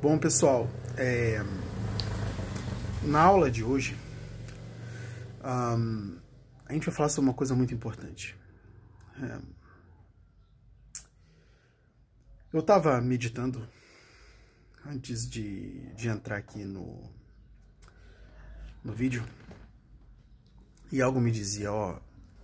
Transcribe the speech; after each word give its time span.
Bom, 0.00 0.16
pessoal, 0.16 0.70
é, 0.96 1.40
na 3.02 3.20
aula 3.20 3.50
de 3.50 3.64
hoje, 3.64 3.98
um, 5.44 6.16
a 6.66 6.72
gente 6.72 6.86
vai 6.86 6.94
falar 6.94 7.08
sobre 7.08 7.28
uma 7.28 7.34
coisa 7.34 7.52
muito 7.52 7.74
importante. 7.74 8.36
É, 9.20 9.40
eu 12.52 12.60
estava 12.60 13.00
meditando 13.00 13.68
antes 14.86 15.28
de, 15.28 15.92
de 15.96 16.08
entrar 16.08 16.36
aqui 16.36 16.64
no, 16.64 17.02
no 18.84 18.92
vídeo 18.92 19.26
e 20.92 21.02
algo 21.02 21.20
me 21.20 21.32
dizia: 21.32 21.72
Ó, 21.72 21.98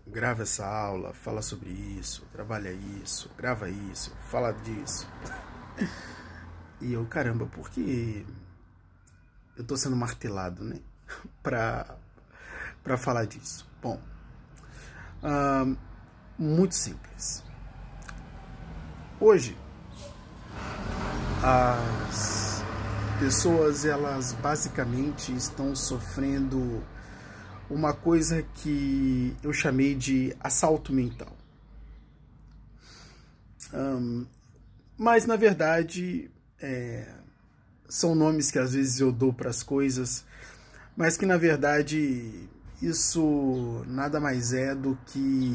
grava 0.05 0.43
essa 0.43 0.67
aula, 0.67 1.15
fala 1.15 1.41
sobre 1.41 1.71
isso, 1.71 2.27
trabalha 2.33 2.73
isso, 2.73 3.31
grava 3.39 3.71
isso, 3.71 4.11
fala 4.29 4.51
disso. 4.51 5.09
E 6.85 6.93
eu, 6.93 7.07
caramba, 7.07 7.47
porque 7.47 8.27
eu 9.57 9.65
tô 9.65 9.75
sendo 9.75 9.97
martelado, 9.97 10.63
né? 10.63 10.81
pra, 11.43 11.97
pra 12.83 12.99
falar 12.99 13.25
disso. 13.25 13.67
Bom, 13.81 13.99
muito 16.39 16.75
simples. 16.75 17.43
Hoje, 19.19 19.57
as 21.43 22.63
pessoas, 23.19 23.87
elas 23.87 24.35
basicamente 24.35 25.35
estão 25.35 25.75
sofrendo 25.75 26.85
uma 27.71 27.95
coisa 27.95 28.43
que 28.43 29.35
eu 29.43 29.55
chamei 29.55 29.95
de 29.95 30.37
assalto 30.39 30.93
mental. 30.93 31.35
Mas, 34.99 35.25
na 35.25 35.37
verdade, 35.37 36.31
é, 36.65 37.07
são 37.89 38.15
nomes 38.15 38.51
que 38.51 38.59
às 38.59 38.73
vezes 38.73 38.99
eu 38.99 39.13
dou 39.13 39.33
para 39.33 39.51
as 39.51 39.63
coisas, 39.63 40.25
mas 40.97 41.17
que 41.17 41.27
na 41.27 41.37
verdade 41.37 42.49
isso 42.81 43.85
nada 43.87 44.19
mais 44.19 44.53
é 44.53 44.75
do 44.75 44.99
que. 45.07 45.53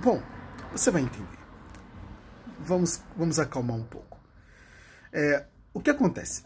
Bom, 0.00 0.20
você 0.72 0.90
vai 0.90 1.02
entender. 1.02 1.38
Vamos, 2.58 3.00
vamos 3.16 3.38
acalmar 3.38 3.76
um 3.76 3.84
pouco. 3.84 4.18
É, 5.12 5.46
o 5.72 5.80
que 5.80 5.90
acontece? 5.90 6.44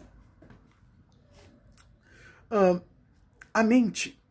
Uh, 2.51 2.81
a 3.53 3.63
mente 3.63 4.21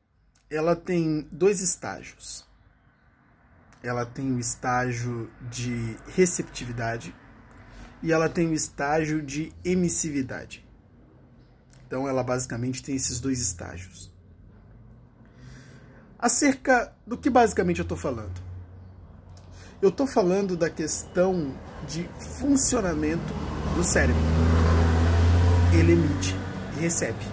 ela 0.49 0.77
tem 0.77 1.27
dois 1.33 1.61
estágios. 1.61 2.47
Ela 3.83 4.07
tem 4.07 4.33
o 4.33 4.39
estágio 4.39 5.31
de 5.51 5.97
receptividade 6.15 7.15
e 8.03 8.13
ela 8.13 8.29
tem 8.29 8.49
o 8.49 8.55
estágio 8.55 9.23
de 9.23 9.53
emissividade. 9.65 10.65
Então 11.87 12.09
ela 12.09 12.23
basicamente 12.23 12.83
tem 12.83 12.95
esses 12.95 13.19
dois 13.19 13.41
estágios. 13.41 14.13
Acerca 16.19 16.93
do 17.07 17.17
que 17.17 17.31
basicamente 17.31 17.79
eu 17.79 17.85
estou 17.85 17.97
falando? 17.97 18.41
Eu 19.81 19.89
estou 19.91 20.07
falando 20.07 20.57
da 20.57 20.69
questão 20.69 21.55
de 21.87 22.09
funcionamento 22.41 23.33
do 23.75 23.85
cérebro. 23.85 24.21
Ele 25.73 25.93
emite 25.93 26.35
e 26.77 26.81
recebe. 26.81 27.25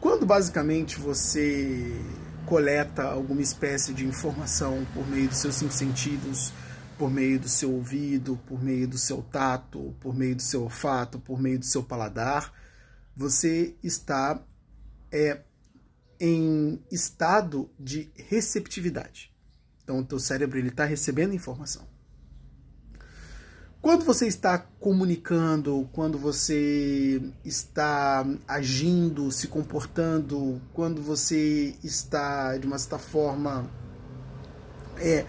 Quando 0.00 0.26
basicamente 0.26 1.00
você 1.00 2.00
coleta 2.44 3.04
alguma 3.04 3.42
espécie 3.42 3.92
de 3.92 4.06
informação 4.06 4.86
por 4.94 5.06
meio 5.08 5.28
dos 5.28 5.38
seus 5.38 5.56
cinco 5.56 5.72
sentidos, 5.72 6.52
por 6.98 7.10
meio 7.10 7.38
do 7.38 7.48
seu 7.48 7.72
ouvido, 7.72 8.38
por 8.46 8.62
meio 8.62 8.88
do 8.88 8.98
seu 8.98 9.22
tato, 9.22 9.94
por 10.00 10.14
meio 10.14 10.34
do 10.34 10.42
seu 10.42 10.64
olfato, 10.64 11.20
por 11.20 11.40
meio 11.40 11.58
do 11.58 11.64
seu 11.64 11.82
paladar, 11.82 12.52
você 13.16 13.76
está 13.82 14.42
é, 15.12 15.40
em 16.20 16.82
estado 16.90 17.70
de 17.78 18.10
receptividade. 18.14 19.32
Então, 19.82 20.00
o 20.00 20.04
teu 20.04 20.18
cérebro 20.18 20.58
está 20.58 20.84
recebendo 20.84 21.34
informação. 21.34 21.86
Quando 23.80 24.04
você 24.04 24.26
está 24.26 24.58
comunicando, 24.58 25.88
quando 25.92 26.18
você 26.18 27.22
está 27.44 28.26
agindo, 28.46 29.30
se 29.30 29.46
comportando, 29.46 30.60
quando 30.74 31.00
você 31.00 31.76
está, 31.82 32.58
de 32.58 32.66
uma 32.66 32.76
certa 32.76 32.98
forma, 32.98 33.70
é, 34.96 35.24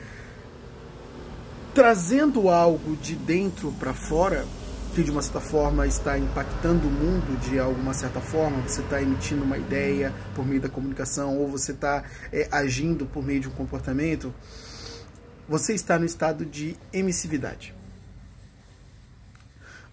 trazendo 1.73 2.49
algo 2.49 2.95
de 2.95 3.15
dentro 3.15 3.71
para 3.73 3.93
fora, 3.93 4.45
que 4.93 5.03
de 5.03 5.11
uma 5.11 5.21
certa 5.21 5.39
forma 5.39 5.85
está 5.85 6.17
impactando 6.17 6.87
o 6.87 6.91
mundo 6.91 7.39
de 7.39 7.59
alguma 7.59 7.93
certa 7.93 8.19
forma, 8.19 8.61
você 8.61 8.81
está 8.81 9.01
emitindo 9.01 9.43
uma 9.43 9.57
ideia 9.57 10.13
por 10.35 10.45
meio 10.45 10.61
da 10.61 10.69
comunicação 10.69 11.37
ou 11.37 11.47
você 11.47 11.71
está 11.71 12.03
é, 12.31 12.47
agindo 12.51 13.05
por 13.05 13.23
meio 13.23 13.39
de 13.39 13.47
um 13.47 13.51
comportamento, 13.51 14.33
você 15.47 15.73
está 15.73 15.97
no 15.97 16.05
estado 16.05 16.45
de 16.45 16.75
emissividade. 16.91 17.73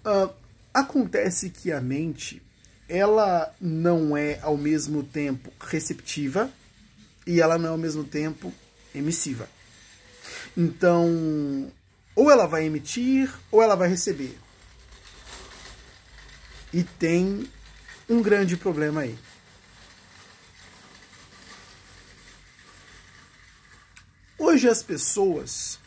Uh, 0.05 0.33
acontece 0.73 1.51
que 1.51 1.73
a 1.73 1.81
mente 1.81 2.43
ela 2.89 3.53
não 3.61 4.17
é 4.17 4.39
ao 4.43 4.57
mesmo 4.57 5.03
tempo 5.03 5.53
receptiva 5.61 6.49
e 7.27 7.41
ela 7.41 7.59
não 7.59 7.67
é 7.67 7.73
ao 7.73 7.79
mesmo 7.79 8.05
tempo 8.05 8.53
emissiva. 8.95 9.49
Então, 10.57 11.71
ou 12.15 12.31
ela 12.31 12.47
vai 12.47 12.65
emitir 12.65 13.33
ou 13.51 13.63
ela 13.63 13.75
vai 13.75 13.89
receber. 13.89 14.39
E 16.73 16.83
tem 16.83 17.49
um 18.09 18.23
grande 18.23 18.57
problema 18.57 19.03
aí. 19.03 19.19
Hoje 24.39 24.69
as 24.69 24.83
pessoas 24.83 25.79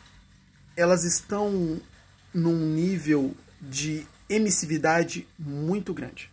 elas 0.76 1.04
estão 1.04 1.80
num 2.32 2.74
nível 2.74 3.34
de 3.60 4.06
emissividade 4.28 5.26
muito 5.38 5.92
grande. 5.92 6.30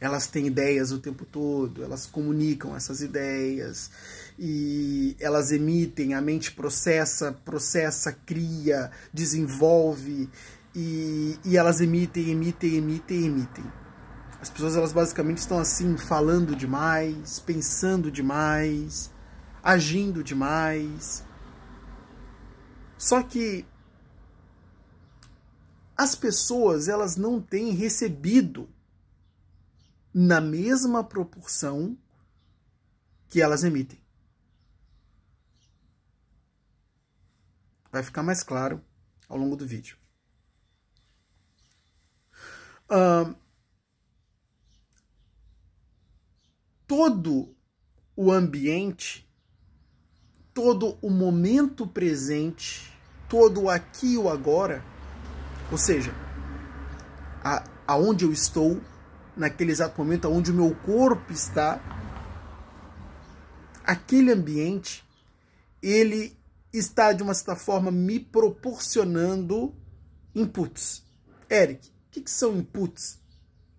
Elas 0.00 0.26
têm 0.26 0.46
ideias 0.46 0.92
o 0.92 0.98
tempo 0.98 1.24
todo, 1.24 1.82
elas 1.82 2.06
comunicam 2.06 2.76
essas 2.76 3.00
ideias 3.00 3.90
e 4.38 5.16
elas 5.18 5.50
emitem, 5.50 6.14
a 6.14 6.20
mente 6.20 6.52
processa, 6.52 7.32
processa, 7.32 8.12
cria, 8.12 8.90
desenvolve 9.12 10.30
e, 10.74 11.38
e 11.44 11.56
elas 11.56 11.80
emitem, 11.80 12.30
emitem, 12.30 12.76
emitem, 12.76 13.26
emitem. 13.26 13.64
As 14.40 14.48
pessoas 14.48 14.76
elas 14.76 14.92
basicamente 14.92 15.38
estão 15.38 15.58
assim 15.58 15.96
falando 15.96 16.54
demais, 16.54 17.40
pensando 17.40 18.10
demais, 18.10 19.10
agindo 19.60 20.22
demais. 20.22 21.24
Só 22.96 23.22
que 23.22 23.66
as 25.96 26.14
pessoas 26.14 26.86
elas 26.86 27.16
não 27.16 27.40
têm 27.40 27.70
recebido 27.72 28.68
na 30.14 30.40
mesma 30.40 31.02
proporção 31.02 31.98
que 33.28 33.42
elas 33.42 33.64
emitem. 33.64 34.00
Vai 37.90 38.02
ficar 38.02 38.22
mais 38.22 38.42
claro 38.42 38.82
ao 39.28 39.36
longo 39.36 39.56
do 39.56 39.66
vídeo. 39.66 39.96
Uh, 42.90 43.34
todo 46.86 47.54
o 48.16 48.32
ambiente, 48.32 49.28
todo 50.54 50.98
o 51.02 51.10
momento 51.10 51.86
presente, 51.86 52.92
todo 53.28 53.64
o 53.64 53.70
aqui 53.70 54.14
e 54.14 54.18
o 54.18 54.28
agora, 54.28 54.82
ou 55.70 55.76
seja, 55.76 56.14
a, 57.44 57.62
aonde 57.86 58.24
eu 58.24 58.32
estou, 58.32 58.80
naquele 59.36 59.70
exato 59.70 59.98
momento, 59.98 60.26
aonde 60.26 60.50
o 60.50 60.54
meu 60.54 60.74
corpo 60.74 61.32
está, 61.32 61.80
aquele 63.84 64.32
ambiente, 64.32 65.04
ele 65.82 66.37
está, 66.72 67.12
de 67.12 67.22
uma 67.22 67.34
certa 67.34 67.56
forma, 67.56 67.90
me 67.90 68.20
proporcionando 68.20 69.74
inputs. 70.34 71.04
Eric, 71.50 71.88
o 71.88 71.92
que, 72.10 72.20
que 72.22 72.30
são 72.30 72.56
inputs? 72.56 73.18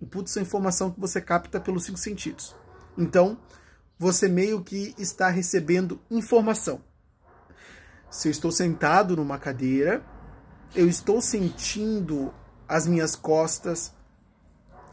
Inputs 0.02 0.34
são 0.34 0.42
informação 0.42 0.92
que 0.92 1.00
você 1.00 1.22
capta 1.22 1.60
pelos 1.60 1.84
cinco 1.86 1.98
sentidos. 1.98 2.56
Então, 2.98 3.40
você 3.98 4.28
meio 4.28 4.64
que 4.64 4.96
está 4.98 5.30
recebendo 5.30 6.02
informação. 6.10 6.82
Se 8.10 8.28
eu 8.28 8.32
estou 8.32 8.52
sentado 8.52 9.16
numa 9.16 9.38
cadeira, 9.38 10.04
eu 10.76 10.88
estou 10.88 11.22
sentindo 11.22 12.34
as 12.68 12.88
minhas 12.88 13.16
costas 13.16 13.94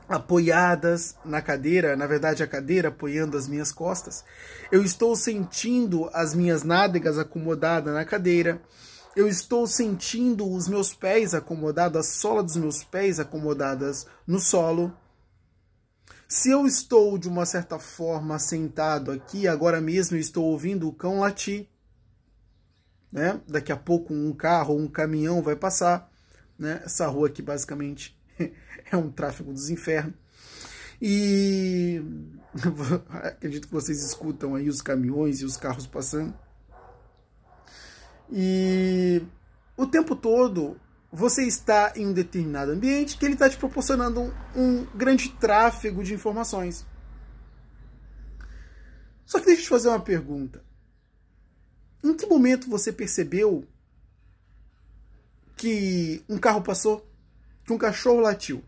apoiadas 0.09 1.17
na 1.25 1.43
cadeira, 1.43 1.97
na 1.97 2.07
verdade 2.07 2.43
a 2.43 2.47
cadeira 2.47 2.89
apoiando 2.89 3.37
as 3.37 3.49
minhas 3.49 3.73
costas. 3.73 4.25
Eu 4.71 4.85
estou 4.85 5.17
sentindo 5.17 6.09
as 6.13 6.35
minhas 6.35 6.63
nádegas 6.63 7.19
acomodadas 7.19 7.93
na 7.93 8.05
cadeira. 8.05 8.61
eu 9.17 9.27
estou 9.27 9.67
sentindo 9.67 10.47
os 10.47 10.69
meus 10.69 10.93
pés 10.93 11.33
acomodados, 11.33 11.99
a 11.99 12.03
sola 12.03 12.43
dos 12.43 12.57
meus 12.57 12.85
pés 12.85 13.19
acomodadas 13.19 14.07
no 14.27 14.39
solo. 14.39 14.93
Se 16.29 16.51
eu 16.51 16.67
estou 16.67 17.17
de 17.17 17.27
uma 17.29 17.47
certa 17.47 17.79
forma 17.79 18.39
sentado 18.39 19.11
aqui, 19.11 19.49
agora 19.49 19.81
mesmo 19.81 20.19
estou 20.19 20.45
ouvindo 20.45 20.87
o 20.87 20.93
cão 20.93 21.21
latir. 21.21 21.67
Né? 23.11 23.41
Daqui 23.49 23.73
a 23.73 23.77
pouco 23.77 24.13
um 24.13 24.33
carro 24.35 24.75
ou 24.75 24.81
um 24.81 24.89
caminhão 24.89 25.41
vai 25.41 25.57
passar. 25.57 26.11
Né? 26.59 26.83
Essa 26.85 27.07
rua 27.07 27.29
aqui 27.29 27.41
basicamente 27.41 28.16
é 28.91 28.97
um 28.97 29.11
tráfego 29.11 29.53
dos 29.53 29.71
infernos. 29.71 30.15
E 31.01 32.03
acredito 33.11 33.69
que 33.69 33.75
vocês 33.75 34.03
escutam 34.03 34.55
aí 34.55 34.69
os 34.69 34.81
caminhões 34.81 35.41
e 35.41 35.45
os 35.45 35.57
carros 35.57 35.87
passando. 35.87 36.35
E 38.31 39.23
o 39.77 39.87
tempo 39.87 40.17
todo 40.17 40.81
você 41.13 41.45
está 41.45 41.93
em 41.97 42.07
um 42.07 42.13
determinado 42.13 42.73
ambiente 42.73 43.17
que 43.17 43.25
ele 43.25 43.35
está 43.35 43.49
te 43.49 43.57
proporcionando 43.57 44.21
um, 44.21 44.33
um, 44.55 44.87
grande 44.95 45.31
tráfego 45.31 46.03
de 46.03 46.13
informações. 46.13 46.85
Só 49.25 49.39
que 49.39 49.47
deixa 49.47 49.61
eu 49.61 49.65
te 49.65 49.71
fazer 49.71 49.89
uma 49.89 50.01
pergunta. 50.01 50.65
Em 52.03 52.15
que 52.15 52.27
momento 52.27 52.69
você 52.69 52.93
percebeu 52.93 53.67
que 55.57 56.23
um 56.29 56.39
carro 56.39 56.63
passou, 56.63 57.06
que 57.67 57.73
um 57.73 57.79
cachorro 57.79 58.21
latiu? 58.21 58.63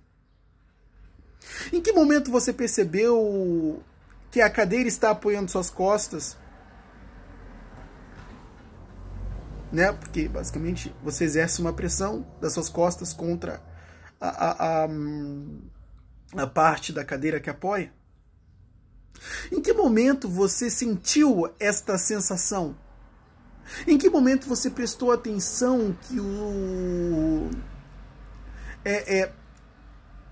Em 1.73 1.81
que 1.81 1.93
momento 1.93 2.31
você 2.31 2.53
percebeu 2.53 3.83
que 4.31 4.41
a 4.41 4.51
cadeira 4.51 4.89
está 4.89 5.11
apoiando 5.11 5.51
suas 5.51 5.71
costas? 5.71 6.37
Né? 9.73 9.93
Porque 9.93 10.29
basicamente 10.29 10.95
você 11.03 11.25
exerce 11.25 11.61
uma 11.61 11.73
pressão 11.73 12.27
das 12.41 12.53
suas 12.55 12.69
costas 12.69 13.13
contra 13.13 13.63
a, 14.21 14.29
a, 14.29 14.85
a, 14.85 14.89
a 16.43 16.47
parte 16.47 16.93
da 16.93 17.05
cadeira 17.05 17.39
que 17.39 17.49
apoia. 17.49 17.93
Em 19.53 19.61
que 19.61 19.73
momento 19.73 20.29
você 20.29 20.71
sentiu 20.71 21.53
esta 21.61 21.97
sensação? 21.99 22.77
Em 23.87 23.99
que 23.99 24.09
momento 24.09 24.49
você 24.49 24.71
prestou 24.71 25.13
atenção 25.13 25.97
que 26.03 26.19
o 26.19 27.51
é, 28.85 29.21
é, 29.21 29.33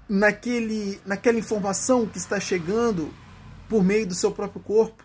naquele, 0.08 1.00
naquela 1.04 1.38
informação 1.38 2.06
que 2.06 2.18
está 2.18 2.38
chegando 2.38 3.12
por 3.68 3.84
meio 3.84 4.06
do 4.06 4.14
seu 4.14 4.32
próprio 4.32 4.62
corpo? 4.62 5.04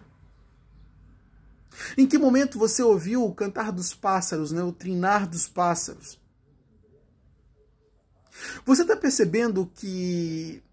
Em 1.97 2.05
que 2.05 2.17
momento 2.17 2.59
você 2.59 2.83
ouviu 2.83 3.25
o 3.25 3.33
cantar 3.33 3.71
dos 3.71 3.93
pássaros, 3.93 4.51
né? 4.51 4.61
o 4.61 4.71
trinar 4.71 5.27
dos 5.27 5.47
pássaros? 5.47 6.19
Você 8.65 8.81
está 8.81 8.95
percebendo 8.95 9.69
que 9.75 10.63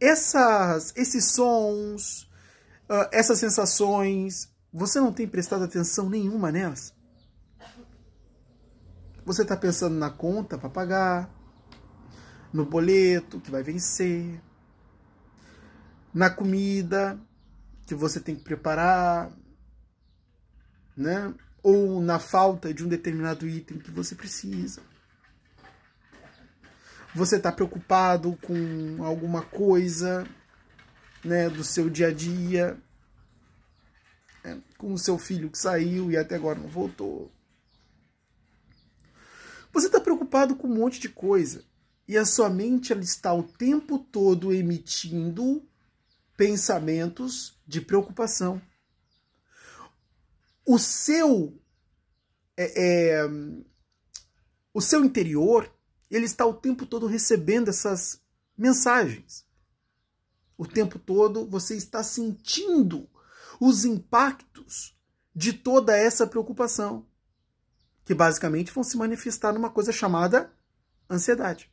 essas, 0.00 0.92
esses 0.96 1.32
sons, 1.32 2.22
uh, 2.88 3.08
essas 3.12 3.38
sensações, 3.38 4.48
você 4.72 5.00
não 5.00 5.12
tem 5.12 5.28
prestado 5.28 5.64
atenção 5.64 6.08
nenhuma 6.08 6.50
nelas? 6.50 6.94
Você 9.30 9.42
está 9.42 9.56
pensando 9.56 9.94
na 9.94 10.10
conta 10.10 10.58
para 10.58 10.68
pagar, 10.68 11.30
no 12.52 12.66
boleto 12.66 13.40
que 13.40 13.48
vai 13.48 13.62
vencer, 13.62 14.42
na 16.12 16.28
comida 16.28 17.16
que 17.86 17.94
você 17.94 18.18
tem 18.18 18.34
que 18.34 18.42
preparar, 18.42 19.30
né? 20.96 21.32
Ou 21.62 22.02
na 22.02 22.18
falta 22.18 22.74
de 22.74 22.84
um 22.84 22.88
determinado 22.88 23.46
item 23.46 23.78
que 23.78 23.92
você 23.92 24.16
precisa. 24.16 24.82
Você 27.14 27.36
está 27.36 27.52
preocupado 27.52 28.36
com 28.42 29.04
alguma 29.04 29.42
coisa, 29.42 30.26
né, 31.24 31.48
do 31.48 31.62
seu 31.62 31.88
dia 31.88 32.08
a 32.08 32.12
dia, 32.12 32.76
né, 34.42 34.60
com 34.76 34.92
o 34.92 34.98
seu 34.98 35.16
filho 35.18 35.50
que 35.50 35.58
saiu 35.58 36.10
e 36.10 36.16
até 36.16 36.34
agora 36.34 36.58
não 36.58 36.68
voltou. 36.68 37.30
Você 39.72 39.86
está 39.86 40.00
preocupado 40.00 40.56
com 40.56 40.66
um 40.66 40.74
monte 40.74 40.98
de 40.98 41.08
coisa 41.08 41.64
e 42.06 42.16
a 42.16 42.24
sua 42.24 42.50
mente 42.50 42.92
ela 42.92 43.02
está 43.02 43.32
o 43.32 43.42
tempo 43.42 43.98
todo 43.98 44.52
emitindo 44.52 45.62
pensamentos 46.36 47.58
de 47.66 47.80
preocupação. 47.80 48.60
O 50.66 50.78
seu 50.78 51.60
é, 52.56 53.20
é, 53.22 53.28
o 54.74 54.80
seu 54.80 55.04
interior 55.04 55.72
ele 56.10 56.24
está 56.24 56.44
o 56.44 56.54
tempo 56.54 56.84
todo 56.84 57.06
recebendo 57.06 57.68
essas 57.68 58.20
mensagens. 58.56 59.46
O 60.58 60.66
tempo 60.66 60.98
todo 60.98 61.46
você 61.46 61.76
está 61.76 62.02
sentindo 62.02 63.08
os 63.60 63.84
impactos 63.84 64.98
de 65.34 65.52
toda 65.52 65.96
essa 65.96 66.26
preocupação, 66.26 67.06
que 68.10 68.14
basicamente 68.16 68.72
vão 68.72 68.82
se 68.82 68.96
manifestar 68.96 69.52
numa 69.52 69.70
coisa 69.70 69.92
chamada 69.92 70.52
ansiedade. 71.08 71.70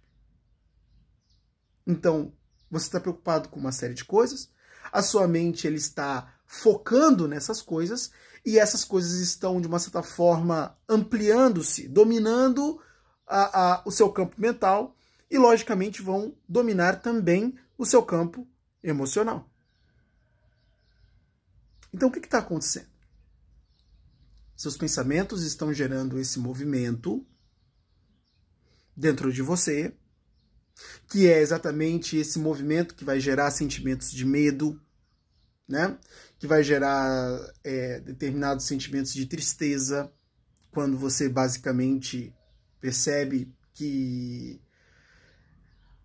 Então, 1.83 2.31
você 2.69 2.85
está 2.85 2.99
preocupado 2.99 3.49
com 3.49 3.59
uma 3.59 3.71
série 3.71 3.95
de 3.95 4.05
coisas, 4.05 4.47
a 4.91 5.01
sua 5.01 5.27
mente 5.27 5.65
ele 5.65 5.77
está 5.77 6.31
focando 6.45 7.27
nessas 7.27 7.59
coisas 7.59 8.11
e 8.45 8.59
essas 8.59 8.85
coisas 8.85 9.13
estão, 9.13 9.59
de 9.59 9.65
uma 9.65 9.79
certa 9.79 10.03
forma, 10.03 10.77
ampliando-se, 10.87 11.87
dominando 11.87 12.79
a, 13.25 13.77
a, 13.77 13.81
o 13.83 13.89
seu 13.89 14.11
campo 14.11 14.39
mental 14.39 14.95
e, 15.31 15.39
logicamente, 15.39 16.03
vão 16.03 16.35
dominar 16.47 17.01
também 17.01 17.57
o 17.75 17.83
seu 17.83 18.03
campo 18.03 18.47
emocional. 18.83 19.49
Então, 21.91 22.09
o 22.09 22.11
que 22.11 22.19
está 22.19 22.37
acontecendo? 22.37 22.96
Seus 24.57 24.75
pensamentos 24.75 25.43
estão 25.43 25.71
gerando 25.71 26.19
esse 26.19 26.39
movimento 26.39 27.23
dentro 28.95 29.31
de 29.31 29.43
você, 29.43 29.95
que 31.07 31.27
é 31.27 31.39
exatamente 31.39 32.17
esse 32.17 32.39
movimento 32.39 32.95
que 32.95 33.05
vai 33.05 33.19
gerar 33.19 33.51
sentimentos 33.51 34.09
de 34.11 34.25
medo, 34.25 34.81
né? 35.69 35.95
que 36.39 36.47
vai 36.47 36.63
gerar 36.63 37.39
é, 37.63 37.99
determinados 37.99 38.65
sentimentos 38.65 39.13
de 39.13 39.27
tristeza, 39.27 40.11
quando 40.71 40.97
você 40.97 41.29
basicamente 41.29 42.33
percebe 42.81 43.53
que 43.75 44.59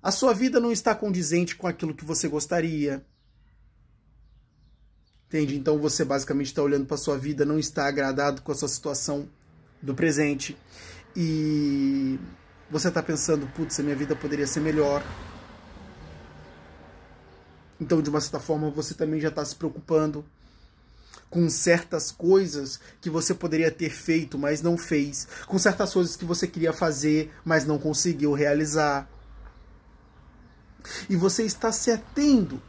a 0.02 0.11
sua 0.11 0.35
vida 0.35 0.61
não 0.61 0.71
está 0.71 0.94
condizente 0.94 1.56
com 1.56 1.66
aquilo 1.66 1.94
que 1.94 2.04
você 2.04 2.28
gostaria. 2.28 3.06
Entende? 5.32 5.56
Então 5.56 5.78
você 5.78 6.04
basicamente 6.04 6.48
está 6.48 6.62
olhando 6.62 6.84
para 6.84 6.98
sua 6.98 7.16
vida, 7.16 7.46
não 7.46 7.58
está 7.58 7.88
agradado 7.88 8.42
com 8.42 8.52
a 8.52 8.54
sua 8.54 8.68
situação 8.68 9.26
do 9.80 9.94
presente. 9.94 10.54
E 11.16 12.18
você 12.70 12.88
está 12.88 13.02
pensando, 13.02 13.46
putz, 13.46 13.80
a 13.80 13.82
minha 13.82 13.96
vida 13.96 14.14
poderia 14.14 14.46
ser 14.46 14.60
melhor. 14.60 15.02
Então, 17.80 18.02
de 18.02 18.10
uma 18.10 18.20
certa 18.20 18.38
forma, 18.38 18.68
você 18.68 18.92
também 18.92 19.22
já 19.22 19.28
está 19.28 19.42
se 19.42 19.56
preocupando 19.56 20.22
com 21.30 21.48
certas 21.48 22.12
coisas 22.12 22.78
que 23.00 23.08
você 23.08 23.32
poderia 23.32 23.70
ter 23.70 23.88
feito, 23.88 24.38
mas 24.38 24.60
não 24.60 24.76
fez, 24.76 25.26
com 25.46 25.58
certas 25.58 25.94
coisas 25.94 26.14
que 26.14 26.26
você 26.26 26.46
queria 26.46 26.74
fazer, 26.74 27.32
mas 27.42 27.64
não 27.64 27.78
conseguiu 27.78 28.34
realizar. 28.34 29.08
E 31.08 31.16
você 31.16 31.42
está 31.42 31.72
se 31.72 31.90
atendo 31.90 32.60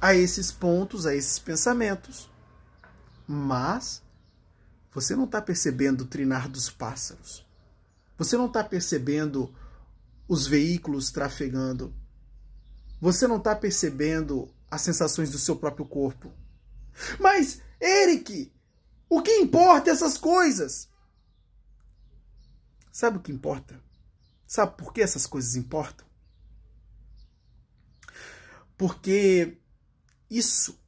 a 0.00 0.14
esses 0.14 0.50
pontos, 0.52 1.06
a 1.06 1.14
esses 1.14 1.38
pensamentos. 1.38 2.30
Mas 3.26 4.02
você 4.92 5.14
não 5.14 5.24
está 5.24 5.40
percebendo 5.40 6.02
o 6.02 6.06
trinar 6.06 6.48
dos 6.48 6.70
pássaros. 6.70 7.46
Você 8.16 8.36
não 8.36 8.46
está 8.46 8.64
percebendo 8.64 9.54
os 10.26 10.46
veículos 10.46 11.10
trafegando. 11.10 11.94
Você 13.00 13.26
não 13.26 13.36
está 13.36 13.54
percebendo 13.54 14.52
as 14.70 14.82
sensações 14.82 15.30
do 15.30 15.38
seu 15.38 15.56
próprio 15.56 15.86
corpo. 15.86 16.32
Mas, 17.18 17.62
Eric, 17.80 18.52
o 19.08 19.22
que 19.22 19.30
importa 19.38 19.90
essas 19.90 20.18
coisas? 20.18 20.88
Sabe 22.90 23.18
o 23.18 23.20
que 23.20 23.30
importa? 23.30 23.80
Sabe 24.46 24.76
por 24.76 24.92
que 24.92 25.00
essas 25.00 25.26
coisas 25.26 25.54
importam? 25.54 26.06
Porque 28.76 29.57
isso, 30.30 30.78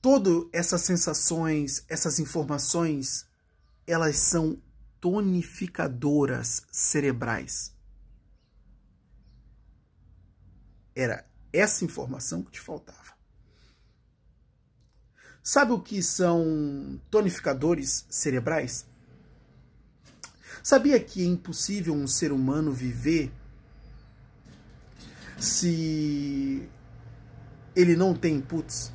todas 0.00 0.46
essas 0.52 0.82
sensações, 0.82 1.84
essas 1.88 2.18
informações, 2.18 3.26
elas 3.86 4.16
são 4.16 4.60
tonificadoras 5.00 6.66
cerebrais. 6.70 7.74
Era 10.94 11.26
essa 11.52 11.84
informação 11.84 12.42
que 12.42 12.52
te 12.52 12.60
faltava. 12.60 13.14
Sabe 15.42 15.72
o 15.72 15.80
que 15.80 16.02
são 16.02 16.98
tonificadores 17.10 18.06
cerebrais? 18.08 18.86
Sabia 20.62 20.98
que 20.98 21.22
é 21.22 21.26
impossível 21.26 21.92
um 21.92 22.06
ser 22.06 22.32
humano 22.32 22.72
viver 22.72 23.30
se 25.38 26.66
ele 27.74 27.96
não 27.96 28.14
tem 28.14 28.36
inputs? 28.36 28.92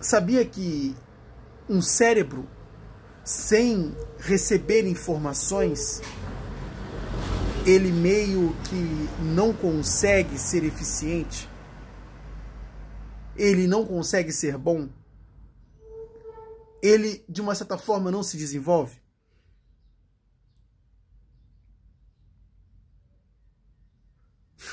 Sabia 0.00 0.44
que 0.44 0.96
um 1.68 1.80
cérebro 1.80 2.48
sem 3.24 3.96
receber 4.18 4.86
informações 4.86 6.00
ele 7.64 7.92
meio 7.92 8.54
que 8.64 9.08
não 9.22 9.52
consegue 9.52 10.38
ser 10.38 10.64
eficiente? 10.64 11.48
Ele 13.36 13.66
não 13.66 13.86
consegue 13.86 14.32
ser 14.32 14.58
bom? 14.58 14.88
Ele, 16.82 17.24
de 17.28 17.40
uma 17.40 17.54
certa 17.54 17.78
forma, 17.78 18.10
não 18.10 18.22
se 18.22 18.36
desenvolve? 18.36 19.01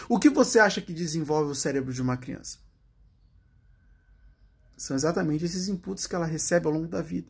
O 0.10 0.18
que 0.18 0.28
você 0.28 0.58
acha 0.58 0.82
que 0.82 0.92
desenvolve 0.92 1.51
o 1.51 1.56
cérebro 1.56 1.94
de 1.94 2.01
uma 2.01 2.18
criança? 2.18 2.58
São 4.75 4.96
exatamente 4.96 5.46
esses 5.46 5.68
inputs 5.68 6.08
que 6.08 6.16
ela 6.16 6.25
recebe 6.25 6.66
ao 6.66 6.74
longo 6.74 6.88
da 6.88 7.00
vida. 7.00 7.30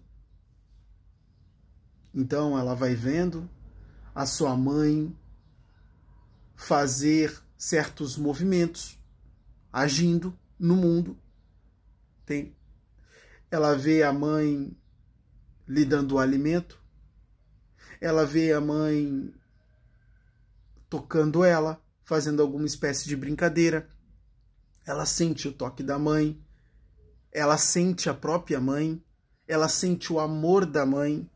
Então 2.14 2.58
ela 2.58 2.74
vai 2.74 2.96
vendo 2.96 3.50
a 4.16 4.26
sua 4.26 4.56
mãe 4.56 5.14
fazer 6.56 7.44
certos 7.58 8.16
movimentos, 8.16 8.98
agindo 9.74 10.34
no 10.58 10.78
mundo. 10.78 11.20
Tem. 12.26 12.56
Ela 13.52 13.76
vê 13.76 14.04
a 14.04 14.14
mãe 14.14 14.74
lhe 15.68 15.84
dando 15.84 16.14
o 16.14 16.20
alimento. 16.20 16.82
Ela 18.00 18.26
vê 18.26 18.54
a 18.54 18.62
mãe 18.62 19.34
tocando 20.90 21.44
ela, 21.44 21.84
fazendo 22.10 22.42
alguma 22.42 22.66
espécie 22.66 23.08
de 23.08 23.16
brincadeira. 23.16 23.88
Ela 24.84 25.06
sente 25.06 25.48
o 25.48 25.54
toque 25.54 25.84
da 25.84 26.00
mãe. 26.00 26.44
Ela 27.32 27.56
sente 27.56 28.10
a 28.10 28.16
própria 28.16 28.60
mãe. 28.60 29.00
Ela 29.48 29.70
sente 29.70 30.12
o 30.12 30.20
amor 30.20 30.66
da 30.66 30.88
mãe. 30.88 31.30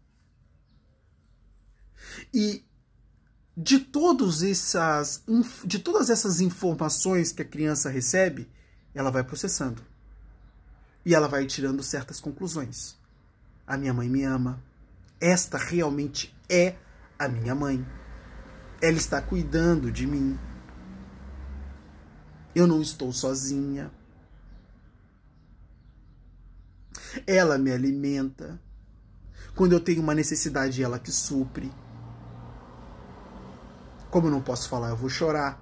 E 2.34 2.66
de, 3.56 3.78
todos 3.78 4.42
essas, 4.42 5.24
de 5.64 5.78
todas 5.78 6.10
essas 6.10 6.42
informações 6.42 7.32
que 7.32 7.44
a 7.44 7.46
criança 7.46 7.88
recebe, 7.92 8.50
ela 8.96 9.12
vai 9.12 9.24
processando. 9.24 9.84
E 11.06 11.14
ela 11.14 11.28
vai 11.28 11.46
tirando 11.46 11.84
certas 11.84 12.20
conclusões. 12.20 12.98
A 13.68 13.78
minha 13.78 13.94
mãe 13.94 14.10
me 14.10 14.24
ama. 14.24 14.60
Esta 15.22 15.56
realmente 15.56 16.36
é 16.50 16.76
a 17.20 17.28
minha 17.28 17.54
mãe. 17.54 17.86
Ela 18.82 18.98
está 18.98 19.22
cuidando 19.22 19.92
de 19.92 20.08
mim. 20.08 20.40
Eu 22.56 22.68
não 22.68 22.82
estou 22.82 23.12
sozinha. 23.12 23.92
Ela 27.26 27.58
me 27.58 27.72
alimenta. 27.72 28.60
Quando 29.56 29.74
eu 29.74 29.80
tenho 29.80 30.02
uma 30.02 30.16
necessidade, 30.16 30.84
ela 30.84 31.00
que 31.00 31.12
supre. 31.12 31.72
Como 34.10 34.28
eu 34.28 34.32
não 34.32 34.42
posso 34.42 34.70
falar, 34.70 34.90
eu 34.90 34.98
vou 34.98 35.10
chorar. 35.10 35.62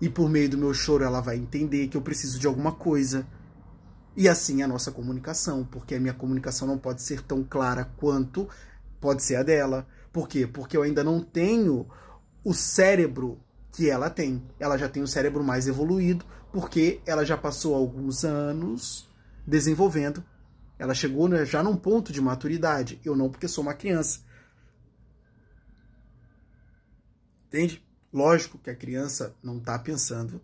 E 0.00 0.08
por 0.08 0.28
meio 0.28 0.48
do 0.48 0.58
meu 0.58 0.72
choro 0.72 1.04
ela 1.04 1.20
vai 1.20 1.36
entender 1.36 1.88
que 1.88 1.96
eu 1.96 2.02
preciso 2.02 2.38
de 2.38 2.46
alguma 2.46 2.72
coisa. 2.72 3.26
E 4.16 4.28
assim 4.28 4.60
é 4.60 4.64
a 4.64 4.68
nossa 4.68 4.90
comunicação, 4.90 5.64
porque 5.64 5.94
a 5.94 6.00
minha 6.00 6.14
comunicação 6.14 6.66
não 6.66 6.78
pode 6.78 7.02
ser 7.02 7.22
tão 7.22 7.44
clara 7.44 7.84
quanto 7.96 8.48
pode 9.00 9.22
ser 9.22 9.36
a 9.36 9.42
dela. 9.42 9.86
Por 10.12 10.28
quê? 10.28 10.46
Porque 10.46 10.76
eu 10.76 10.82
ainda 10.82 11.04
não 11.04 11.20
tenho 11.20 11.86
o 12.44 12.52
cérebro 12.52 13.38
que 13.72 13.88
ela 13.88 14.10
tem. 14.10 14.42
Ela 14.58 14.76
já 14.76 14.88
tem 14.88 15.02
o 15.02 15.08
cérebro 15.08 15.42
mais 15.44 15.66
evoluído, 15.66 16.24
porque 16.52 17.00
ela 17.06 17.24
já 17.24 17.36
passou 17.36 17.74
alguns 17.74 18.24
anos 18.24 19.08
desenvolvendo. 19.46 20.24
Ela 20.78 20.94
chegou 20.94 21.28
né, 21.28 21.44
já 21.44 21.62
num 21.62 21.76
ponto 21.76 22.12
de 22.12 22.20
maturidade. 22.20 23.00
Eu 23.04 23.14
não, 23.14 23.30
porque 23.30 23.48
sou 23.48 23.62
uma 23.62 23.74
criança. 23.74 24.20
Entende? 27.46 27.84
Lógico 28.12 28.58
que 28.58 28.70
a 28.70 28.76
criança 28.76 29.36
não 29.42 29.58
está 29.58 29.78
pensando 29.78 30.40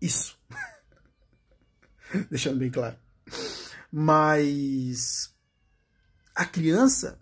isso. 0.00 0.38
Deixando 2.30 2.58
bem 2.58 2.70
claro. 2.70 2.96
Mas 3.90 5.34
a 6.34 6.44
criança, 6.44 7.20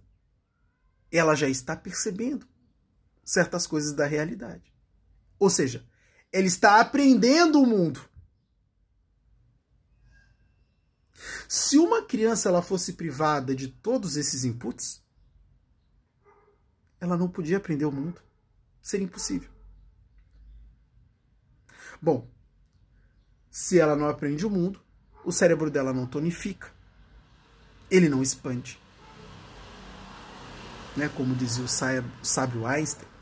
ela 1.10 1.34
já 1.34 1.48
está 1.48 1.76
percebendo 1.76 2.46
certas 3.24 3.66
coisas 3.66 3.92
da 3.92 4.06
realidade. 4.06 4.73
Ou 5.44 5.50
seja, 5.50 5.86
ela 6.32 6.46
está 6.46 6.80
aprendendo 6.80 7.60
o 7.60 7.66
mundo. 7.66 8.00
Se 11.46 11.76
uma 11.76 12.00
criança 12.00 12.48
ela 12.48 12.62
fosse 12.62 12.94
privada 12.94 13.54
de 13.54 13.68
todos 13.68 14.16
esses 14.16 14.42
inputs, 14.42 15.04
ela 16.98 17.14
não 17.18 17.28
podia 17.28 17.58
aprender 17.58 17.84
o 17.84 17.92
mundo 17.92 18.22
seria 18.80 19.04
impossível. 19.04 19.50
Bom, 22.00 22.26
se 23.50 23.78
ela 23.78 23.94
não 23.94 24.08
aprende 24.08 24.46
o 24.46 24.50
mundo, 24.50 24.82
o 25.26 25.30
cérebro 25.30 25.70
dela 25.70 25.92
não 25.92 26.06
tonifica, 26.06 26.72
ele 27.90 28.08
não 28.08 28.22
expande. 28.22 28.80
Né? 30.96 31.06
Como 31.10 31.34
dizia 31.34 31.64
o 31.64 32.24
sábio 32.24 32.66
Einstein, 32.66 33.13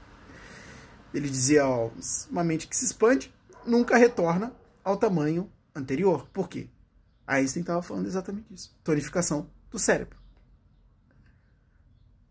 ele 1.12 1.28
dizia: 1.28 1.66
ó, 1.66 1.90
uma 2.30 2.44
mente 2.44 2.66
que 2.66 2.76
se 2.76 2.84
expande 2.84 3.32
nunca 3.66 3.96
retorna 3.96 4.52
ao 4.84 4.96
tamanho 4.96 5.50
anterior. 5.74 6.28
Por 6.32 6.48
quê? 6.48 6.68
Einstein 7.26 7.62
estava 7.62 7.82
falando 7.82 8.06
exatamente 8.06 8.52
isso: 8.52 8.74
tonificação 8.82 9.50
do 9.70 9.78
cérebro. 9.78 10.18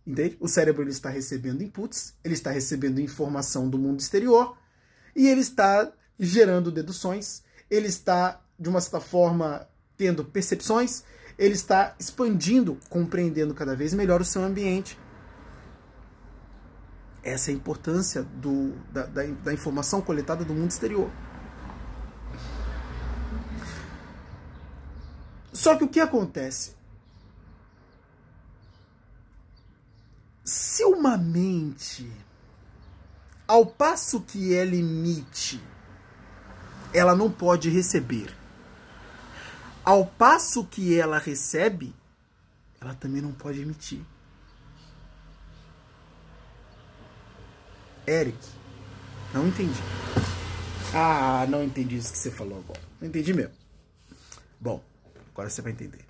Entende? 0.06 0.36
O 0.40 0.48
cérebro 0.48 0.82
ele 0.82 0.92
está 0.92 1.10
recebendo 1.10 1.64
inputs, 1.64 2.16
ele 2.24 2.34
está 2.34 2.52
recebendo 2.52 3.00
informação 3.00 3.70
do 3.70 3.78
mundo 3.78 4.00
exterior 4.00 4.58
e 5.16 5.28
ele 5.28 5.42
está 5.42 5.92
gerando 6.20 6.72
deduções, 6.72 7.44
ele 7.70 7.88
está, 7.88 8.42
de 8.60 8.68
uma 8.68 8.82
certa 8.82 9.00
forma, 9.00 9.68
tendo 9.96 10.26
percepções, 10.26 11.04
ele 11.38 11.54
está 11.54 11.96
expandindo, 12.00 12.78
compreendendo 12.90 13.54
cada 13.54 13.76
vez 13.76 13.94
melhor 13.94 14.22
o 14.22 14.26
seu 14.26 14.44
ambiente. 14.44 14.98
Essa 17.24 17.52
é 17.52 17.54
a 17.54 17.58
importância 17.58 18.24
do, 18.24 18.74
da, 18.92 19.06
da, 19.06 19.24
da 19.24 19.54
informação 19.54 20.02
coletada 20.02 20.44
do 20.44 20.54
mundo 20.54 20.72
exterior. 20.72 21.10
Só 25.54 25.76
que 25.76 25.84
o 25.84 25.88
que 25.88 26.00
acontece? 26.00 26.76
Se 30.44 30.84
uma 30.84 31.18
mente, 31.18 32.12
ao 33.48 33.66
passo 33.66 34.22
que 34.22 34.56
ela 34.56 34.76
emite, 34.76 35.62
ela 36.94 37.16
não 37.16 37.32
pode 37.32 37.70
receber, 37.70 38.36
ao 39.86 40.06
passo 40.06 40.66
que 40.66 40.98
ela 40.98 41.20
recebe, 41.20 41.94
ela 42.80 42.96
também 42.96 43.22
não 43.22 43.32
pode 43.32 43.62
emitir. 43.62 44.02
Eric, 48.12 48.38
não 49.34 49.48
entendi. 49.48 49.82
Ah, 50.94 51.46
não 51.48 51.64
entendi 51.64 51.96
isso 51.96 52.12
que 52.12 52.18
você 52.18 52.32
falou 52.32 52.60
agora. 52.60 52.82
Não 53.00 53.08
entendi 53.08 53.34
mesmo. 53.34 53.54
Bom, 54.60 54.84
agora 55.32 55.50
você 55.50 55.62
vai 55.62 55.72
entender. 55.72 56.06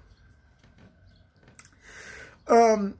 Um, 2.49 2.93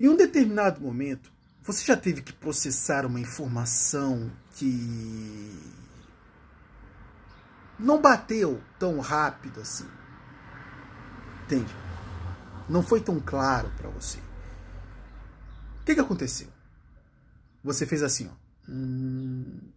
Em 0.00 0.08
um 0.08 0.16
determinado 0.16 0.80
momento, 0.80 1.30
você 1.62 1.84
já 1.84 1.94
teve 1.94 2.22
que 2.22 2.32
processar 2.32 3.04
uma 3.04 3.20
informação 3.20 4.32
que 4.54 5.54
não 7.78 8.00
bateu 8.00 8.62
tão 8.78 8.98
rápido 8.98 9.60
assim. 9.60 9.86
Entende? 11.44 11.74
Não 12.66 12.82
foi 12.82 13.02
tão 13.02 13.20
claro 13.20 13.70
para 13.76 13.90
você. 13.90 14.18
Que, 15.90 15.94
que 15.96 16.00
aconteceu? 16.00 16.46
Você 17.64 17.84
fez 17.84 18.04
assim, 18.04 18.28
ó. 18.28 18.70
Hum... 18.70 19.72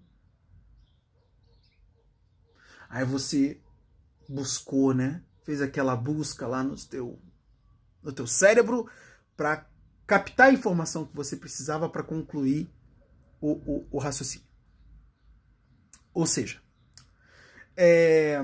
Aí 2.88 3.04
você 3.04 3.60
buscou, 4.30 4.94
né? 4.94 5.24
Fez 5.44 5.60
aquela 5.60 5.96
busca 5.96 6.46
lá 6.46 6.64
no 6.64 6.76
teu, 6.76 7.20
no 8.04 8.14
teu 8.14 8.28
cérebro 8.28 8.88
para 9.36 9.68
captar 10.06 10.50
a 10.50 10.54
informação 10.54 11.04
que 11.04 11.16
você 11.16 11.36
precisava 11.36 11.90
para 11.90 12.04
concluir 12.04 12.72
o, 13.42 13.54
o, 13.54 13.88
o, 13.90 13.98
raciocínio. 13.98 14.48
Ou 16.14 16.28
seja, 16.28 16.62
é, 17.76 18.40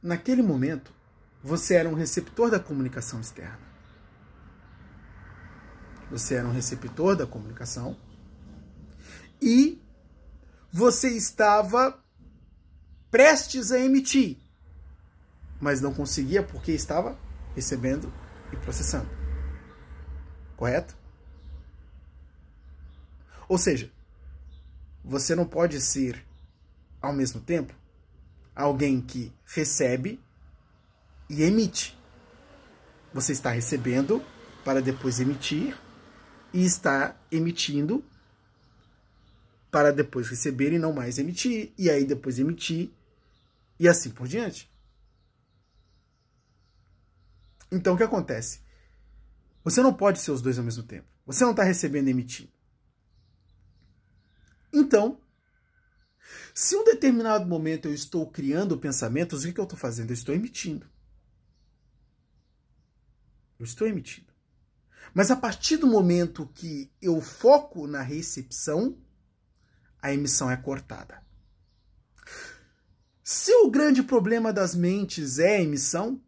naquele 0.00 0.40
momento, 0.42 0.94
você 1.42 1.74
era 1.74 1.88
um 1.88 1.94
receptor 1.94 2.48
da 2.48 2.60
comunicação 2.60 3.20
externa. 3.20 3.69
Você 6.10 6.34
era 6.34 6.48
um 6.48 6.52
receptor 6.52 7.14
da 7.14 7.26
comunicação 7.26 7.96
e 9.40 9.80
você 10.72 11.08
estava 11.10 11.98
prestes 13.10 13.72
a 13.72 13.78
emitir, 13.78 14.36
mas 15.60 15.80
não 15.80 15.94
conseguia 15.94 16.42
porque 16.42 16.72
estava 16.72 17.18
recebendo 17.54 18.12
e 18.52 18.56
processando. 18.56 19.08
Correto? 20.56 20.96
Ou 23.48 23.58
seja, 23.58 23.90
você 25.04 25.34
não 25.34 25.46
pode 25.46 25.80
ser, 25.80 26.24
ao 27.00 27.12
mesmo 27.12 27.40
tempo, 27.40 27.74
alguém 28.54 29.00
que 29.00 29.32
recebe 29.44 30.20
e 31.28 31.42
emite. 31.42 31.98
Você 33.12 33.32
está 33.32 33.50
recebendo 33.50 34.22
para 34.64 34.80
depois 34.80 35.18
emitir 35.18 35.76
e 36.52 36.64
está 36.64 37.16
emitindo 37.30 38.04
para 39.70 39.92
depois 39.92 40.28
receber 40.28 40.72
e 40.72 40.78
não 40.78 40.92
mais 40.92 41.18
emitir, 41.18 41.72
e 41.78 41.88
aí 41.88 42.04
depois 42.04 42.38
emitir 42.38 42.90
e 43.78 43.88
assim 43.88 44.10
por 44.10 44.26
diante. 44.26 44.70
Então 47.70 47.94
o 47.94 47.96
que 47.96 48.02
acontece? 48.02 48.60
Você 49.62 49.80
não 49.82 49.94
pode 49.94 50.18
ser 50.18 50.32
os 50.32 50.42
dois 50.42 50.58
ao 50.58 50.64
mesmo 50.64 50.82
tempo. 50.82 51.06
Você 51.26 51.44
não 51.44 51.52
está 51.52 51.62
recebendo 51.62 52.08
e 52.08 52.10
emitindo. 52.10 52.50
Então, 54.72 55.20
se 56.54 56.76
um 56.76 56.84
determinado 56.84 57.46
momento 57.46 57.86
eu 57.86 57.94
estou 57.94 58.28
criando 58.28 58.78
pensamentos, 58.78 59.42
o 59.42 59.46
que, 59.46 59.52
que 59.52 59.60
eu 59.60 59.64
estou 59.64 59.78
fazendo? 59.78 60.10
Eu 60.10 60.14
estou 60.14 60.34
emitindo. 60.34 60.86
Eu 63.58 63.64
estou 63.64 63.86
emitindo. 63.86 64.29
Mas 65.14 65.30
a 65.30 65.36
partir 65.36 65.76
do 65.76 65.86
momento 65.86 66.46
que 66.48 66.92
eu 67.02 67.20
foco 67.20 67.86
na 67.86 68.00
recepção, 68.00 68.96
a 70.00 70.12
emissão 70.12 70.50
é 70.50 70.56
cortada. 70.56 71.24
Se 73.22 73.52
o 73.54 73.70
grande 73.70 74.02
problema 74.02 74.52
das 74.52 74.74
mentes 74.74 75.38
é 75.38 75.56
a 75.56 75.62
emissão, 75.62 76.22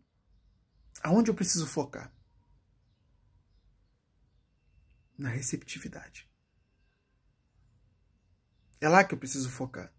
aonde 1.03 1.31
eu 1.31 1.35
preciso 1.35 1.67
focar? 1.67 2.13
Na 5.17 5.29
receptividade. 5.29 6.29
É 8.81 8.89
lá 8.89 9.05
que 9.05 9.15
eu 9.15 9.19
preciso 9.19 9.49
focar. 9.49 9.93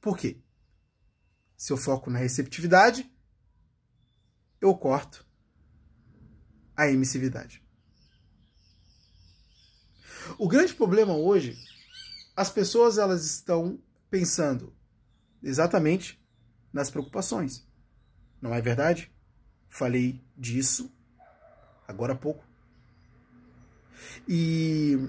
Por 0.00 0.16
quê? 0.16 0.42
Se 1.56 1.72
eu 1.72 1.76
foco 1.76 2.10
na 2.10 2.18
receptividade, 2.18 3.10
eu 4.60 4.74
corto 4.76 5.26
a 6.76 6.88
emissividade. 6.88 7.62
O 10.38 10.48
grande 10.48 10.74
problema 10.74 11.14
hoje, 11.14 11.56
as 12.36 12.50
pessoas 12.50 12.98
elas 12.98 13.24
estão 13.24 13.78
pensando 14.10 14.74
exatamente 15.42 16.20
nas 16.72 16.90
preocupações. 16.90 17.66
Não 18.40 18.54
é 18.54 18.60
verdade? 18.60 19.12
Falei 19.68 20.24
disso 20.36 20.90
agora 21.86 22.14
há 22.14 22.16
pouco. 22.16 22.44
E 24.28 25.08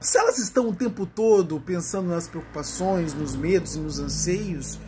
se 0.00 0.18
elas 0.18 0.38
estão 0.38 0.68
o 0.68 0.76
tempo 0.76 1.06
todo 1.06 1.60
pensando 1.60 2.08
nas 2.08 2.28
preocupações, 2.28 3.14
nos 3.14 3.34
medos 3.34 3.74
e 3.74 3.80
nos 3.80 3.98
anseios, 3.98 4.78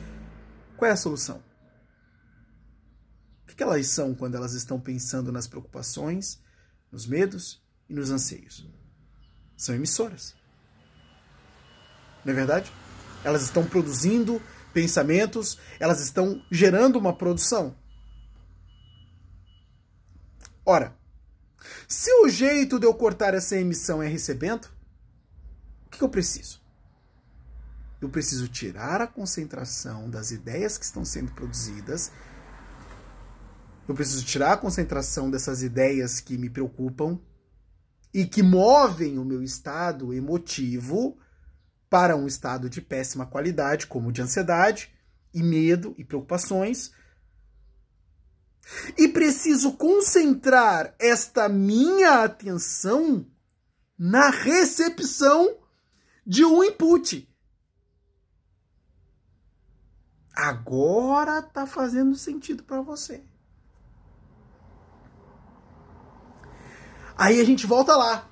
qual 0.76 0.90
é 0.90 0.92
a 0.92 0.96
solução? 0.96 1.42
Que 3.56 3.62
elas 3.62 3.86
são 3.86 4.14
quando 4.14 4.34
elas 4.36 4.52
estão 4.52 4.78
pensando 4.78 5.32
nas 5.32 5.46
preocupações, 5.46 6.38
nos 6.92 7.06
medos 7.06 7.62
e 7.88 7.94
nos 7.94 8.10
anseios? 8.10 8.68
São 9.56 9.74
emissoras. 9.74 10.34
Não 12.24 12.32
é 12.32 12.36
verdade? 12.36 12.70
Elas 13.24 13.42
estão 13.42 13.64
produzindo 13.64 14.42
pensamentos, 14.74 15.58
elas 15.80 16.00
estão 16.00 16.44
gerando 16.50 16.98
uma 16.98 17.16
produção. 17.16 17.74
Ora, 20.64 20.94
se 21.88 22.12
o 22.22 22.28
jeito 22.28 22.78
de 22.78 22.86
eu 22.86 22.92
cortar 22.92 23.32
essa 23.32 23.56
emissão 23.56 24.02
é 24.02 24.08
recebendo, 24.08 24.68
o 25.86 25.90
que 25.90 26.02
eu 26.02 26.08
preciso? 26.08 26.60
Eu 28.00 28.10
preciso 28.10 28.48
tirar 28.48 29.00
a 29.00 29.06
concentração 29.06 30.10
das 30.10 30.30
ideias 30.30 30.76
que 30.76 30.84
estão 30.84 31.04
sendo 31.04 31.32
produzidas. 31.32 32.12
Eu 33.88 33.94
preciso 33.94 34.24
tirar 34.24 34.52
a 34.52 34.56
concentração 34.56 35.30
dessas 35.30 35.62
ideias 35.62 36.20
que 36.20 36.36
me 36.36 36.50
preocupam 36.50 37.20
e 38.12 38.26
que 38.26 38.42
movem 38.42 39.18
o 39.18 39.24
meu 39.24 39.42
estado 39.42 40.12
emotivo 40.12 41.16
para 41.88 42.16
um 42.16 42.26
estado 42.26 42.68
de 42.68 42.80
péssima 42.80 43.26
qualidade, 43.26 43.86
como 43.86 44.10
de 44.10 44.22
ansiedade 44.22 44.92
e 45.32 45.42
medo 45.42 45.94
e 45.96 46.04
preocupações. 46.04 46.90
E 48.98 49.06
preciso 49.06 49.74
concentrar 49.74 50.94
esta 50.98 51.48
minha 51.48 52.24
atenção 52.24 53.24
na 53.96 54.30
recepção 54.30 55.58
de 56.26 56.44
um 56.44 56.64
input. 56.64 57.28
Agora 60.34 61.38
está 61.38 61.66
fazendo 61.66 62.16
sentido 62.16 62.64
para 62.64 62.82
você. 62.82 63.22
Aí 67.16 67.40
a 67.40 67.44
gente 67.44 67.66
volta 67.66 67.96
lá. 67.96 68.28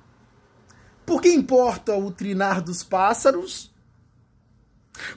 Por 1.05 1.21
que 1.21 1.29
importa 1.29 1.95
o 1.95 2.11
trinar 2.11 2.61
dos 2.61 2.83
pássaros? 2.83 3.73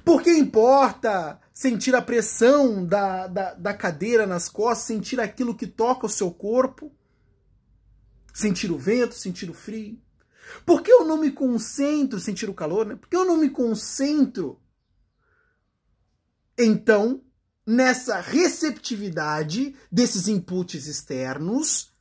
Por 0.04 0.22
que 0.22 0.31
importa 0.31 1.40
sentir 1.52 1.94
a 1.94 2.02
pressão 2.02 2.85
da, 2.85 3.26
da, 3.26 3.54
da, 3.54 3.74
cadeira 3.74 4.26
nas 4.26 4.48
costas, 4.48 4.87
sentir 4.87 5.20
aquilo 5.20 5.54
que 5.54 5.66
toca 5.66 6.07
o 6.07 6.11
seu 6.11 6.31
corpo? 6.31 6.92
Sentir 8.35 8.70
o 8.70 8.78
vento, 8.78 9.14
sentir 9.14 9.48
o 9.50 9.54
frio? 9.54 10.00
Por 10.64 10.83
que 10.83 10.90
eu 10.90 11.04
não 11.04 11.18
me 11.18 11.31
concentro, 11.31 12.18
sentir 12.18 12.48
o 12.48 12.54
calor, 12.54 12.87
né? 12.87 12.96
Por 12.96 13.09
que 13.09 13.16
eu 13.16 13.24
não 13.24 13.37
me 13.37 13.50
concentro, 13.50 14.61
então, 16.59 17.22
nessa 17.64 18.20
receptividade 18.20 19.76
desses 19.92 20.26
inputs 20.26 20.88
externos 20.88 21.92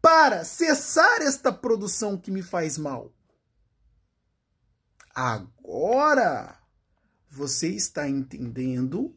para 0.00 0.44
cessar 0.44 1.22
esta 1.22 1.52
produção 1.52 2.16
que 2.16 2.30
me 2.30 2.42
faz 2.42 2.78
mal? 2.78 3.12
Agora 5.14 6.58
você 7.30 7.68
está 7.68 8.08
entendendo 8.08 9.14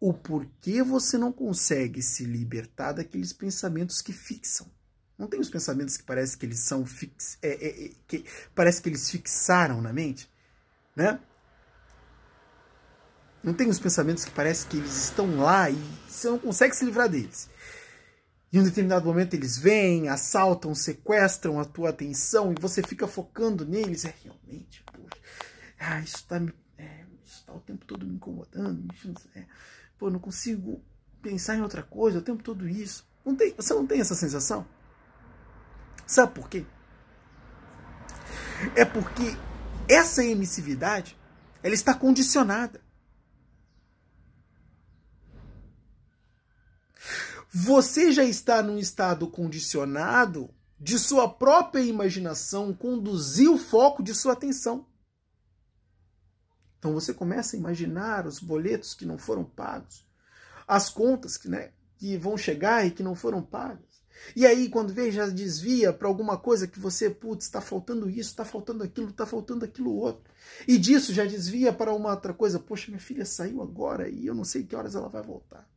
o 0.00 0.12
porquê 0.12 0.82
você 0.82 1.18
não 1.18 1.32
consegue 1.32 2.02
se 2.02 2.24
libertar 2.24 2.92
daqueles 2.92 3.32
pensamentos 3.32 4.00
que 4.00 4.12
fixam. 4.12 4.70
Não 5.18 5.26
tem 5.26 5.40
os 5.40 5.50
pensamentos 5.50 5.96
que 5.96 6.04
parece 6.04 6.38
que 6.38 6.46
eles 6.46 6.60
são 6.60 6.86
fix, 6.86 7.36
é, 7.42 7.48
é, 7.48 7.86
é, 7.86 7.90
que 8.06 8.24
parece 8.54 8.80
que 8.80 8.88
eles 8.88 9.10
fixaram 9.10 9.82
na 9.82 9.92
mente, 9.92 10.30
né? 10.94 11.20
Não 13.42 13.52
tem 13.52 13.68
os 13.68 13.80
pensamentos 13.80 14.24
que 14.24 14.30
parece 14.30 14.66
que 14.66 14.76
eles 14.76 14.96
estão 14.96 15.38
lá 15.38 15.68
e 15.70 15.76
você 16.08 16.28
não 16.28 16.38
consegue 16.38 16.74
se 16.76 16.84
livrar 16.84 17.08
deles. 17.08 17.48
Em 18.52 18.60
um 18.60 18.64
determinado 18.64 19.04
momento 19.04 19.34
eles 19.34 19.58
vêm, 19.58 20.08
assaltam, 20.08 20.74
sequestram 20.74 21.60
a 21.60 21.64
tua 21.64 21.90
atenção 21.90 22.52
e 22.52 22.60
você 22.60 22.82
fica 22.82 23.06
focando 23.06 23.66
neles. 23.66 24.04
É 24.04 24.14
realmente, 24.22 24.82
poxa, 24.84 25.22
ah, 25.78 26.00
isso 26.00 26.16
está 26.16 26.40
é, 26.78 27.04
tá 27.46 27.52
o 27.52 27.60
tempo 27.60 27.84
todo 27.84 28.06
me 28.06 28.14
incomodando. 28.14 28.88
É, 29.34 29.44
pô, 29.98 30.10
não 30.10 30.18
consigo 30.18 30.82
pensar 31.20 31.56
em 31.56 31.62
outra 31.62 31.82
coisa 31.82 32.18
o 32.18 32.22
tempo 32.22 32.42
todo 32.42 32.66
isso. 32.66 33.06
Não 33.24 33.36
tem, 33.36 33.54
você 33.54 33.74
não 33.74 33.86
tem 33.86 34.00
essa 34.00 34.14
sensação? 34.14 34.66
Sabe 36.06 36.32
por 36.34 36.48
quê? 36.48 36.64
É 38.74 38.84
porque 38.84 39.36
essa 39.88 40.24
emissividade 40.24 41.18
ela 41.62 41.74
está 41.74 41.92
condicionada. 41.92 42.80
Você 47.50 48.12
já 48.12 48.24
está 48.24 48.62
num 48.62 48.78
estado 48.78 49.26
condicionado 49.26 50.50
de 50.78 50.98
sua 50.98 51.26
própria 51.28 51.80
imaginação 51.80 52.74
conduzir 52.74 53.50
o 53.50 53.56
foco 53.56 54.02
de 54.02 54.14
sua 54.14 54.34
atenção. 54.34 54.86
Então 56.78 56.92
você 56.92 57.14
começa 57.14 57.56
a 57.56 57.58
imaginar 57.58 58.26
os 58.26 58.38
boletos 58.38 58.94
que 58.94 59.06
não 59.06 59.16
foram 59.16 59.44
pagos, 59.44 60.06
as 60.66 60.90
contas 60.90 61.38
que, 61.38 61.48
né, 61.48 61.72
que 61.96 62.18
vão 62.18 62.36
chegar 62.36 62.86
e 62.86 62.90
que 62.90 63.02
não 63.02 63.14
foram 63.14 63.42
pagas. 63.42 63.88
E 64.36 64.44
aí, 64.44 64.68
quando 64.68 64.92
vê, 64.92 65.10
já 65.10 65.26
desvia 65.28 65.92
para 65.92 66.08
alguma 66.08 66.36
coisa 66.36 66.66
que 66.66 66.78
você, 66.78 67.08
putz, 67.08 67.46
está 67.46 67.60
faltando 67.60 68.10
isso, 68.10 68.30
está 68.30 68.44
faltando 68.44 68.84
aquilo, 68.84 69.10
está 69.10 69.24
faltando 69.24 69.64
aquilo 69.64 69.94
outro. 69.94 70.30
E 70.66 70.76
disso 70.76 71.14
já 71.14 71.24
desvia 71.24 71.72
para 71.72 71.94
uma 71.94 72.10
outra 72.10 72.34
coisa. 72.34 72.58
Poxa, 72.58 72.88
minha 72.88 73.00
filha 73.00 73.24
saiu 73.24 73.62
agora 73.62 74.08
e 74.08 74.26
eu 74.26 74.34
não 74.34 74.44
sei 74.44 74.64
que 74.64 74.74
horas 74.76 74.94
ela 74.94 75.08
vai 75.08 75.22
voltar. 75.22 75.68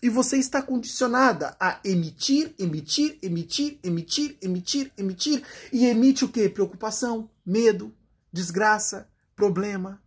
E 0.00 0.08
você 0.08 0.36
está 0.36 0.62
condicionada 0.62 1.56
a 1.58 1.80
emitir, 1.84 2.54
emitir, 2.58 3.18
emitir, 3.20 3.80
emitir, 3.82 4.38
emitir, 4.40 4.92
emitir. 4.96 5.44
E 5.72 5.86
emite 5.86 6.24
o 6.24 6.28
quê? 6.28 6.48
Preocupação, 6.48 7.28
medo, 7.44 7.92
desgraça, 8.32 9.10
problema. 9.34 10.00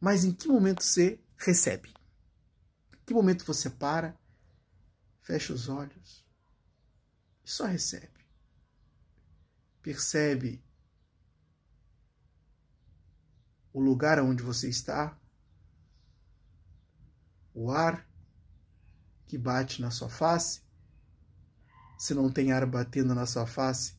Mas 0.00 0.24
em 0.24 0.32
que 0.32 0.48
momento 0.48 0.82
você 0.82 1.20
recebe? 1.36 1.90
Em 2.92 3.04
que 3.04 3.12
momento 3.12 3.44
você 3.44 3.68
para, 3.68 4.16
fecha 5.20 5.52
os 5.52 5.68
olhos 5.68 6.24
e 7.44 7.50
só 7.50 7.66
recebe? 7.66 8.26
Percebe 9.82 10.64
o 13.72 13.80
lugar 13.80 14.20
onde 14.20 14.42
você 14.42 14.68
está, 14.68 15.17
o 17.58 17.72
ar 17.72 18.06
que 19.26 19.36
bate 19.36 19.82
na 19.82 19.90
sua 19.90 20.08
face. 20.08 20.62
Se 21.98 22.14
não 22.14 22.30
tem 22.30 22.52
ar 22.52 22.64
batendo 22.64 23.16
na 23.16 23.26
sua 23.26 23.46
face, 23.46 23.94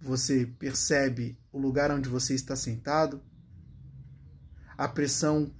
você 0.00 0.46
percebe 0.46 1.38
o 1.52 1.58
lugar 1.58 1.90
onde 1.90 2.08
você 2.08 2.34
está 2.34 2.56
sentado, 2.56 3.22
a 4.78 4.88
pressão 4.88 5.54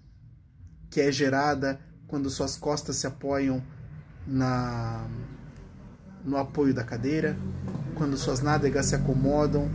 que 0.89 0.99
é 0.99 1.13
gerada 1.13 1.79
quando 2.09 2.31
suas 2.31 2.57
costas 2.57 2.97
se 2.97 3.07
apoiam 3.07 3.63
na 4.27 5.07
no 6.25 6.37
apoio 6.37 6.75
da 6.75 6.85
cadeira, 6.85 7.37
quando 7.97 8.17
suas 8.17 8.41
nádegas 8.41 8.87
se 8.87 8.95
acomodam 8.95 9.71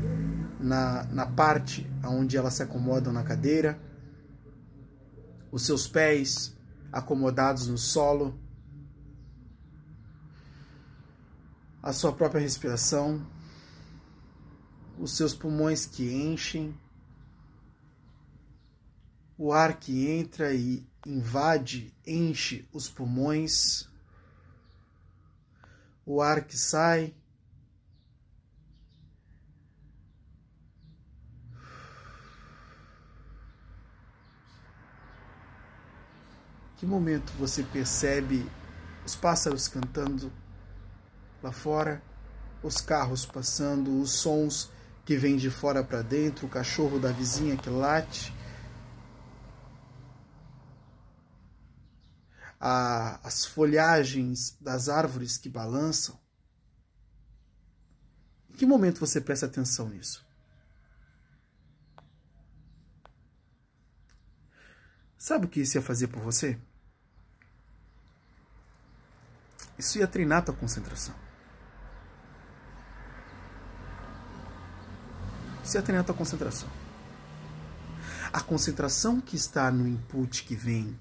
na, 0.60 1.03
na 1.05 1.25
parte 1.25 1.89
onde 2.03 2.38
elas 2.38 2.53
se 2.55 2.63
acomodam 2.63 3.12
na 3.13 3.23
cadeira, 3.23 3.79
os 5.51 5.65
seus 5.65 5.88
pés 5.88 6.54
acomodados 6.95 7.67
no 7.67 7.77
solo, 7.77 8.39
a 11.84 11.91
sua 11.91 12.13
própria 12.13 12.39
respiração, 12.39 13.27
os 14.97 15.17
seus 15.17 15.34
pulmões 15.34 15.86
que 15.86 16.10
enchem, 16.10 16.73
o 19.38 19.51
ar 19.51 19.77
que 19.77 20.08
entra 20.10 20.53
e 20.53 20.88
invade, 21.05 21.93
enche 22.08 22.65
os 22.71 22.89
pulmões, 22.89 23.89
o 26.05 26.21
ar 26.21 26.45
que 26.45 26.58
sai. 26.58 27.13
Que 36.77 36.85
momento 36.85 37.31
você 37.33 37.63
percebe 37.63 38.45
os 39.05 39.15
pássaros 39.15 39.67
cantando 39.67 40.31
lá 41.41 41.51
fora, 41.51 42.01
os 42.61 42.81
carros 42.81 43.25
passando, 43.25 44.01
os 44.01 44.11
sons 44.11 44.69
que 45.05 45.15
vêm 45.15 45.38
de 45.38 45.49
fora 45.51 45.83
para 45.83 46.01
dentro, 46.01 46.47
o 46.47 46.49
cachorro 46.49 46.99
da 46.99 47.11
vizinha 47.11 47.55
que 47.55 47.69
late, 47.69 48.33
a, 52.59 53.19
as 53.25 53.45
folhagens 53.45 54.57
das 54.59 54.89
árvores 54.89 55.38
que 55.38 55.47
balançam. 55.47 56.19
Em 58.49 58.53
que 58.53 58.65
momento 58.65 58.99
você 58.99 59.21
presta 59.21 59.45
atenção 59.45 59.89
nisso? 59.89 60.24
Sabe 65.25 65.47
o 65.47 65.49
que 65.49 65.61
isso 65.61 65.75
ia 65.75 65.81
fazer 65.81 66.05
por 66.09 66.21
você? 66.21 66.55
Isso 69.75 69.97
ia 69.97 70.05
treinar 70.05 70.38
a 70.38 70.41
tua 70.43 70.53
concentração. 70.53 71.15
Isso 75.63 75.77
ia 75.77 75.81
treinar 75.81 76.05
tua 76.05 76.13
concentração. 76.13 76.69
A 78.31 78.39
concentração 78.39 79.19
que 79.19 79.35
está 79.35 79.71
no 79.71 79.88
input 79.88 80.43
que 80.43 80.55
vem 80.55 80.95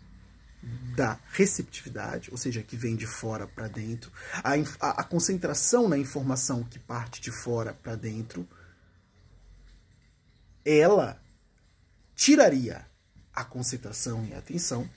da 0.97 1.21
receptividade, 1.33 2.31
ou 2.31 2.39
seja, 2.39 2.63
que 2.63 2.79
vem 2.79 2.97
de 2.97 3.07
fora 3.07 3.47
para 3.47 3.69
dentro, 3.69 4.11
a, 4.43 4.55
a, 4.81 5.03
a, 5.03 5.05
concentração 5.05 5.87
na 5.87 5.99
informação 5.99 6.65
que 6.65 6.79
parte 6.79 7.21
de 7.21 7.31
fora 7.31 7.75
para 7.75 7.95
dentro, 7.95 8.49
ela 10.65 11.23
tiraria 12.15 12.87
a 13.35 13.45
concentração 13.45 14.25
e 14.25 14.33
a 14.33 14.39
atenção 14.39 14.89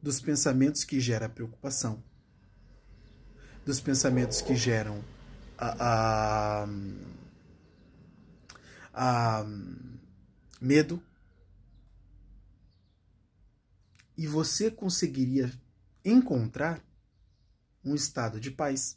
dos 0.00 0.20
pensamentos 0.20 0.84
que 0.84 1.00
geram 1.00 1.30
preocupação, 1.30 2.02
dos 3.64 3.80
pensamentos 3.80 4.40
que 4.40 4.54
geram 4.54 5.02
a, 5.58 6.62
a, 6.62 6.66
a 8.92 9.44
medo, 10.60 11.02
e 14.16 14.26
você 14.26 14.70
conseguiria 14.70 15.52
encontrar 16.04 16.84
um 17.84 17.94
estado 17.94 18.38
de 18.38 18.50
paz. 18.50 18.96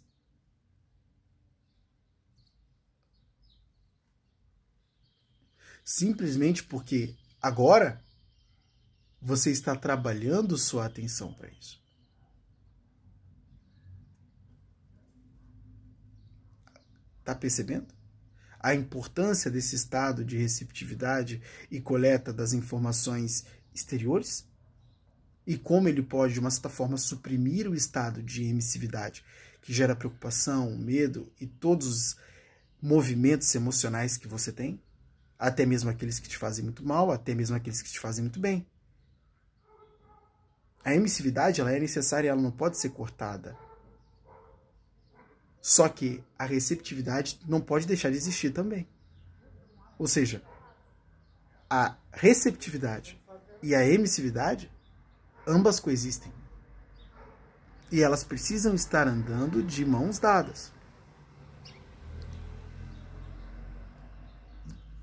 Simplesmente 5.83 6.63
porque 6.63 7.15
agora 7.47 8.03
você 9.21 9.51
está 9.51 9.75
trabalhando 9.75 10.57
sua 10.57 10.85
atenção 10.85 11.33
para 11.33 11.49
isso. 11.49 11.81
Está 17.19 17.33
percebendo? 17.35 17.87
A 18.59 18.73
importância 18.73 19.51
desse 19.51 19.75
estado 19.75 20.23
de 20.23 20.37
receptividade 20.37 21.41
e 21.69 21.81
coleta 21.81 22.31
das 22.31 22.53
informações 22.53 23.45
exteriores? 23.73 24.47
e 25.47 25.57
como 25.57 25.87
ele 25.87 26.03
pode, 26.03 26.33
de 26.33 26.41
uma 26.41 26.51
certa 26.51 26.67
forma, 26.67 26.97
suprimir 26.97 27.69
o 27.69 27.73
estado 27.73 28.21
de 28.21 28.43
emissividade 28.43 29.23
que 29.61 29.73
gera 29.73 29.95
preocupação, 29.95 30.77
medo 30.77 31.31
e 31.39 31.47
todos 31.47 31.87
os 31.87 32.17
movimentos 32.81 33.55
emocionais 33.55 34.17
que 34.17 34.27
você 34.27 34.51
tem, 34.51 34.79
até 35.37 35.65
mesmo 35.65 35.89
aqueles 35.89 36.19
que 36.19 36.29
te 36.29 36.37
fazem 36.37 36.63
muito 36.63 36.85
mal, 36.85 37.11
até 37.11 37.33
mesmo 37.35 37.55
aqueles 37.55 37.81
que 37.81 37.89
te 37.89 37.99
fazem 37.99 38.23
muito 38.23 38.39
bem. 38.39 38.65
A 40.83 40.95
emissividade 40.95 41.59
ela 41.59 41.71
é 41.71 41.79
necessária, 41.79 42.29
ela 42.29 42.41
não 42.41 42.51
pode 42.51 42.77
ser 42.77 42.89
cortada. 42.89 43.57
Só 45.61 45.89
que 45.89 46.23
a 46.39 46.45
receptividade 46.45 47.39
não 47.45 47.59
pode 47.59 47.85
deixar 47.85 48.09
de 48.09 48.15
existir 48.15 48.51
também. 48.51 48.87
Ou 49.99 50.07
seja, 50.07 50.41
a 51.69 51.97
receptividade 52.11 53.21
e 53.61 53.75
a 53.75 53.85
emissividade 53.85 54.71
ambas 55.45 55.79
coexistem. 55.79 56.31
E 57.91 58.01
elas 58.01 58.23
precisam 58.23 58.73
estar 58.73 59.07
andando 59.07 59.61
de 59.61 59.85
mãos 59.85 60.19
dadas. 60.19 60.71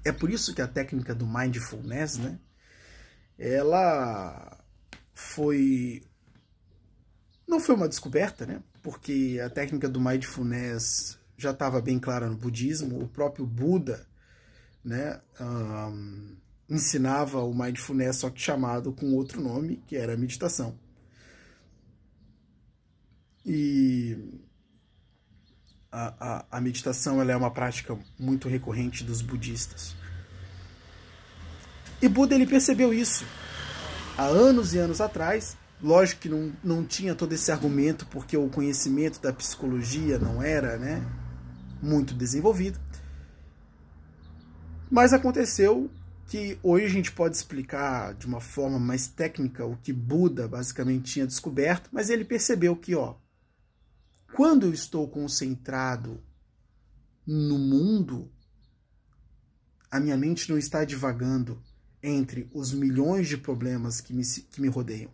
É 0.04 0.12
por 0.12 0.30
isso 0.30 0.54
que 0.54 0.60
a 0.60 0.68
técnica 0.68 1.14
do 1.14 1.26
mindfulness, 1.26 2.18
né, 2.18 2.38
ela 3.38 4.58
foi 5.14 6.02
não 7.46 7.60
foi 7.60 7.74
uma 7.74 7.88
descoberta, 7.88 8.46
né? 8.46 8.62
Porque 8.82 9.40
a 9.44 9.48
técnica 9.50 9.88
do 9.88 10.00
mindfulness 10.00 11.18
já 11.36 11.50
estava 11.50 11.80
bem 11.80 11.98
clara 11.98 12.28
no 12.28 12.36
budismo, 12.36 13.02
o 13.02 13.08
próprio 13.08 13.46
Buda, 13.46 14.06
né, 14.84 15.20
um, 15.40 16.36
ensinava 16.68 17.40
o 17.42 17.54
mindfulness, 17.54 18.16
só 18.18 18.30
que 18.30 18.40
chamado 18.40 18.92
com 18.92 19.14
outro 19.14 19.40
nome, 19.40 19.82
que 19.86 19.96
era 19.96 20.16
meditação. 20.16 20.78
E 23.44 24.16
a, 25.94 26.44
a, 26.50 26.60
meditação 26.60 27.20
ela 27.20 27.30
é 27.30 27.36
uma 27.36 27.50
prática 27.50 27.96
muito 28.18 28.48
recorrente 28.48 29.04
dos 29.04 29.22
budistas. 29.22 29.94
E 32.02 32.08
Buda 32.08 32.34
ele 32.34 32.46
percebeu 32.46 32.92
isso 32.92 33.24
há 34.18 34.24
anos 34.24 34.74
e 34.74 34.78
anos 34.78 35.00
atrás. 35.00 35.56
Lógico 35.80 36.22
que 36.22 36.28
não, 36.28 36.52
não 36.62 36.84
tinha 36.84 37.14
todo 37.14 37.32
esse 37.32 37.52
argumento, 37.52 38.06
porque 38.06 38.36
o 38.36 38.48
conhecimento 38.48 39.20
da 39.20 39.32
psicologia 39.32 40.18
não 40.18 40.42
era 40.42 40.76
né, 40.76 41.04
muito 41.80 42.12
desenvolvido. 42.14 42.78
Mas 44.90 45.12
aconteceu 45.12 45.90
que 46.26 46.58
hoje 46.62 46.86
a 46.86 46.88
gente 46.88 47.12
pode 47.12 47.36
explicar 47.36 48.14
de 48.14 48.26
uma 48.26 48.40
forma 48.40 48.78
mais 48.78 49.06
técnica 49.06 49.64
o 49.64 49.76
que 49.76 49.92
Buda 49.92 50.48
basicamente 50.48 51.12
tinha 51.12 51.26
descoberto, 51.26 51.88
mas 51.92 52.10
ele 52.10 52.24
percebeu 52.24 52.74
que, 52.74 52.94
ó, 52.94 53.14
quando 54.34 54.66
eu 54.66 54.72
estou 54.72 55.08
concentrado 55.08 56.20
no 57.26 57.58
mundo, 57.58 58.30
a 59.90 60.00
minha 60.00 60.16
mente 60.16 60.50
não 60.50 60.58
está 60.58 60.84
divagando 60.84 61.62
entre 62.02 62.50
os 62.52 62.72
milhões 62.72 63.28
de 63.28 63.38
problemas 63.38 64.00
que 64.00 64.12
me, 64.12 64.24
que 64.24 64.60
me 64.60 64.68
rodeiam. 64.68 65.10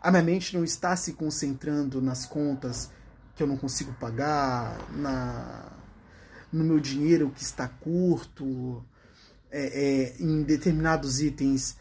A 0.00 0.10
minha 0.10 0.22
mente 0.22 0.56
não 0.56 0.64
está 0.64 0.96
se 0.96 1.12
concentrando 1.12 2.00
nas 2.00 2.24
contas 2.24 2.90
que 3.36 3.42
eu 3.42 3.46
não 3.46 3.56
consigo 3.56 3.92
pagar, 3.94 4.90
na, 4.96 5.70
no 6.52 6.64
meu 6.64 6.80
dinheiro 6.80 7.30
que 7.30 7.42
está 7.42 7.68
curto, 7.68 8.84
é, 9.50 10.16
é, 10.16 10.22
em 10.22 10.42
determinados 10.42 11.20
itens 11.20 11.76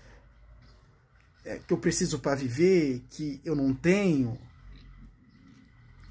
é, 1.46 1.60
que 1.60 1.74
eu 1.74 1.78
preciso 1.78 2.20
para 2.20 2.36
viver, 2.36 3.04
que 3.10 3.42
eu 3.44 3.56
não 3.56 3.74
tenho. 3.74 4.38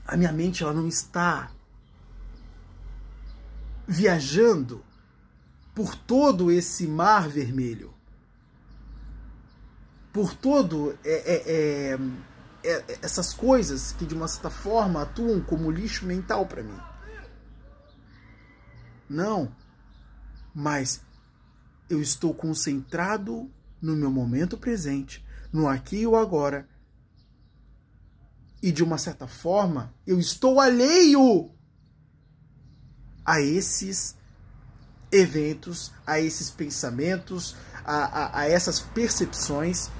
A 0.06 0.16
minha 0.16 0.32
mente 0.32 0.62
ela 0.62 0.72
não 0.72 0.86
está 0.86 1.50
viajando 3.86 4.84
por 5.74 5.94
todo 5.94 6.50
esse 6.50 6.86
mar 6.86 7.28
vermelho, 7.28 7.94
por 10.12 10.34
todo 10.34 10.98
é, 11.04 11.10
é, 11.10 11.98
é, 12.64 12.70
é 12.70 12.98
essas 13.02 13.34
coisas 13.34 13.92
que 13.92 14.06
de 14.06 14.14
uma 14.14 14.26
certa 14.26 14.48
forma 14.48 15.02
atuam 15.02 15.40
como 15.40 15.70
lixo 15.70 16.06
mental 16.06 16.46
para 16.46 16.62
mim. 16.62 16.80
Não, 19.08 19.54
mas 20.54 21.02
eu 21.88 22.00
estou 22.00 22.34
concentrado 22.34 23.50
no 23.80 23.94
meu 23.94 24.10
momento 24.10 24.56
presente, 24.56 25.24
no 25.52 25.68
aqui 25.68 25.98
e 25.98 26.06
o 26.06 26.16
agora. 26.16 26.66
E 28.62 28.72
de 28.72 28.82
uma 28.82 28.98
certa 28.98 29.26
forma, 29.26 29.94
eu 30.06 30.18
estou 30.18 30.60
alheio 30.60 31.50
a 33.24 33.40
esses 33.40 34.16
eventos, 35.10 35.92
a 36.06 36.20
esses 36.20 36.50
pensamentos, 36.50 37.54
a, 37.84 37.96
a, 37.96 38.40
a 38.40 38.48
essas 38.48 38.80
percepções 38.80 39.90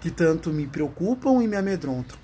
que 0.00 0.10
tanto 0.10 0.50
me 0.50 0.66
preocupam 0.66 1.42
e 1.42 1.48
me 1.48 1.56
amedrontam. 1.56 2.18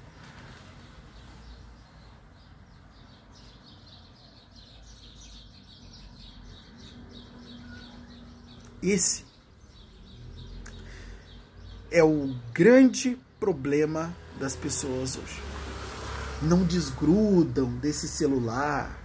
Esse 8.83 9.25
é 11.89 12.03
o 12.03 12.35
grande 12.53 13.17
problema 13.39 14.13
das 14.41 14.57
pessoas 14.57 15.17
hoje. 15.17 15.52
Não 16.45 16.65
desgrudam 16.65 17.77
desse 17.79 18.09
celular, 18.09 18.99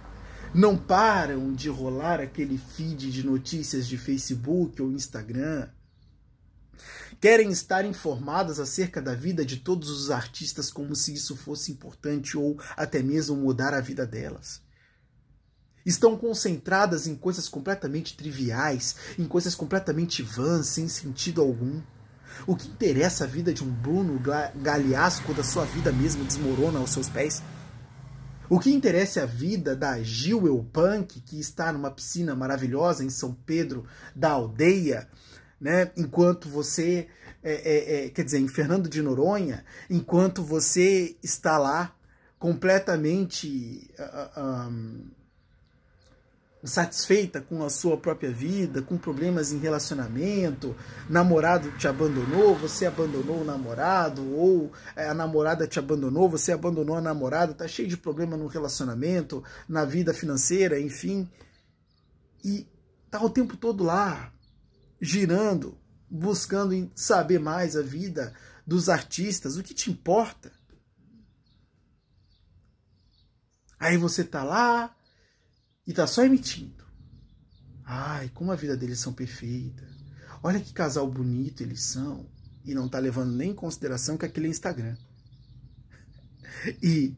não 0.52 0.76
param 0.76 1.52
de 1.52 1.68
rolar 1.68 2.20
aquele 2.20 2.58
feed 2.58 3.12
de 3.12 3.24
notícias 3.24 3.86
de 3.86 3.96
Facebook 3.96 4.82
ou 4.82 4.90
Instagram. 4.90 5.68
Querem 7.20 7.50
estar 7.50 7.84
informadas 7.84 8.58
acerca 8.58 9.00
da 9.00 9.14
vida 9.14 9.44
de 9.44 9.58
todos 9.58 9.88
os 9.88 10.10
artistas 10.10 10.70
como 10.70 10.96
se 10.96 11.14
isso 11.14 11.36
fosse 11.36 11.70
importante 11.70 12.36
ou 12.36 12.58
até 12.76 13.02
mesmo 13.02 13.36
mudar 13.36 13.72
a 13.72 13.80
vida 13.80 14.06
delas 14.06 14.60
estão 15.88 16.18
concentradas 16.18 17.06
em 17.06 17.14
coisas 17.16 17.48
completamente 17.48 18.14
triviais, 18.14 18.96
em 19.18 19.24
coisas 19.24 19.54
completamente 19.54 20.22
vãs, 20.22 20.66
sem 20.66 20.86
sentido 20.86 21.40
algum. 21.40 21.80
O 22.46 22.56
que 22.56 22.68
interessa 22.68 23.24
a 23.24 23.26
vida 23.26 23.52
de 23.52 23.62
um 23.62 23.70
Bruno 23.70 24.20
Galeasco 24.56 25.26
quando 25.26 25.40
a 25.40 25.44
sua 25.44 25.64
vida 25.64 25.92
mesmo 25.92 26.24
desmorona 26.24 26.78
aos 26.78 26.90
seus 26.90 27.08
pés? 27.08 27.42
O 28.50 28.58
que 28.58 28.72
interessa 28.72 29.20
é 29.20 29.22
a 29.24 29.26
vida 29.26 29.76
da 29.76 30.02
Gil 30.02 30.66
Punk, 30.72 31.20
que 31.20 31.38
está 31.38 31.70
numa 31.70 31.90
piscina 31.90 32.34
maravilhosa 32.34 33.04
em 33.04 33.10
São 33.10 33.34
Pedro 33.34 33.84
da 34.16 34.30
Aldeia, 34.30 35.06
né? 35.60 35.90
enquanto 35.96 36.48
você, 36.48 37.08
é, 37.42 37.52
é, 37.52 38.06
é, 38.06 38.08
quer 38.08 38.24
dizer, 38.24 38.38
em 38.38 38.48
Fernando 38.48 38.88
de 38.88 39.02
Noronha, 39.02 39.64
enquanto 39.90 40.42
você 40.42 41.14
está 41.22 41.58
lá 41.58 41.94
completamente 42.38 43.90
uh, 43.98 44.40
um, 44.40 45.10
satisfeita 46.68 47.40
com 47.40 47.64
a 47.64 47.70
sua 47.70 47.96
própria 47.96 48.30
vida, 48.30 48.82
com 48.82 48.96
problemas 48.96 49.52
em 49.52 49.58
relacionamento, 49.58 50.76
namorado 51.08 51.70
te 51.78 51.88
abandonou, 51.88 52.54
você 52.54 52.86
abandonou 52.86 53.40
o 53.40 53.44
namorado, 53.44 54.34
ou 54.34 54.70
é, 54.94 55.08
a 55.08 55.14
namorada 55.14 55.66
te 55.66 55.78
abandonou, 55.78 56.28
você 56.28 56.52
abandonou 56.52 56.96
a 56.96 57.00
namorada, 57.00 57.54
tá 57.54 57.66
cheio 57.66 57.88
de 57.88 57.96
problema 57.96 58.36
no 58.36 58.46
relacionamento, 58.46 59.42
na 59.68 59.84
vida 59.84 60.14
financeira, 60.14 60.78
enfim. 60.78 61.28
E 62.44 62.66
tá 63.10 63.22
o 63.22 63.30
tempo 63.30 63.56
todo 63.56 63.82
lá, 63.82 64.32
girando, 65.00 65.76
buscando 66.10 66.90
saber 66.94 67.38
mais 67.38 67.76
a 67.76 67.82
vida 67.82 68.32
dos 68.66 68.88
artistas, 68.88 69.56
o 69.56 69.62
que 69.62 69.74
te 69.74 69.90
importa? 69.90 70.52
Aí 73.80 73.96
você 73.96 74.24
tá 74.24 74.42
lá, 74.42 74.94
e 75.88 75.92
tá 75.94 76.06
só 76.06 76.22
emitindo. 76.22 76.84
Ai, 77.82 78.30
como 78.34 78.52
a 78.52 78.56
vida 78.56 78.76
deles 78.76 79.00
são 79.00 79.10
perfeita. 79.10 79.82
Olha 80.42 80.60
que 80.60 80.70
casal 80.70 81.10
bonito 81.10 81.62
eles 81.62 81.82
são. 81.82 82.28
E 82.62 82.74
não 82.74 82.86
tá 82.86 82.98
levando 82.98 83.32
nem 83.32 83.52
em 83.52 83.54
consideração 83.54 84.18
que 84.18 84.26
aquele 84.26 84.48
é 84.48 84.50
Instagram. 84.50 84.94
E 86.82 87.16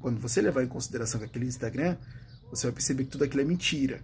quando 0.00 0.20
você 0.20 0.42
levar 0.42 0.62
em 0.64 0.68
consideração 0.68 1.18
que 1.18 1.26
aquele 1.26 1.46
é 1.46 1.48
Instagram, 1.48 1.96
você 2.50 2.66
vai 2.66 2.74
perceber 2.74 3.04
que 3.04 3.10
tudo 3.10 3.24
aquilo 3.24 3.40
é 3.40 3.44
mentira. 3.44 4.02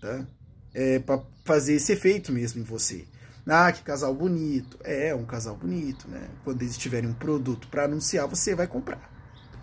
Tá? 0.00 0.26
É 0.74 0.98
para 0.98 1.24
fazer 1.44 1.74
esse 1.74 1.92
efeito 1.92 2.32
mesmo 2.32 2.60
em 2.60 2.64
você. 2.64 3.06
Ah, 3.46 3.72
que 3.72 3.82
casal 3.82 4.14
bonito. 4.14 4.76
É, 4.82 5.14
um 5.14 5.24
casal 5.24 5.56
bonito, 5.56 6.06
né? 6.08 6.28
Quando 6.44 6.60
eles 6.60 6.76
tiverem 6.76 7.08
um 7.08 7.14
produto 7.14 7.68
para 7.68 7.84
anunciar, 7.84 8.26
você 8.26 8.54
vai 8.54 8.66
comprar. 8.66 9.10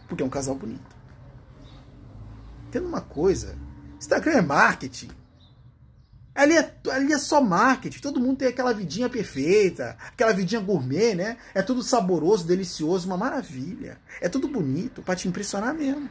Porque 0.08 0.24
é 0.24 0.26
um 0.26 0.30
casal 0.30 0.56
bonito 0.56 1.03
entenda 2.74 2.88
uma 2.88 3.02
coisa: 3.02 3.56
Instagram 4.00 4.34
é 4.34 4.42
marketing. 4.42 5.10
Ali 6.36 6.58
é, 6.58 6.76
ali 6.92 7.14
é 7.14 7.18
só 7.20 7.40
marketing. 7.40 8.00
Todo 8.00 8.20
mundo 8.20 8.38
tem 8.38 8.48
aquela 8.48 8.74
vidinha 8.74 9.08
perfeita, 9.08 9.96
aquela 10.08 10.34
vidinha 10.34 10.60
gourmet, 10.60 11.14
né? 11.14 11.38
É 11.54 11.62
tudo 11.62 11.84
saboroso, 11.84 12.48
delicioso, 12.48 13.06
uma 13.06 13.18
maravilha. 13.18 14.02
É 14.20 14.28
tudo 14.28 14.48
bonito 14.48 15.04
para 15.04 15.16
te 15.16 15.28
impressionar 15.28 15.76
mesmo. 15.76 16.10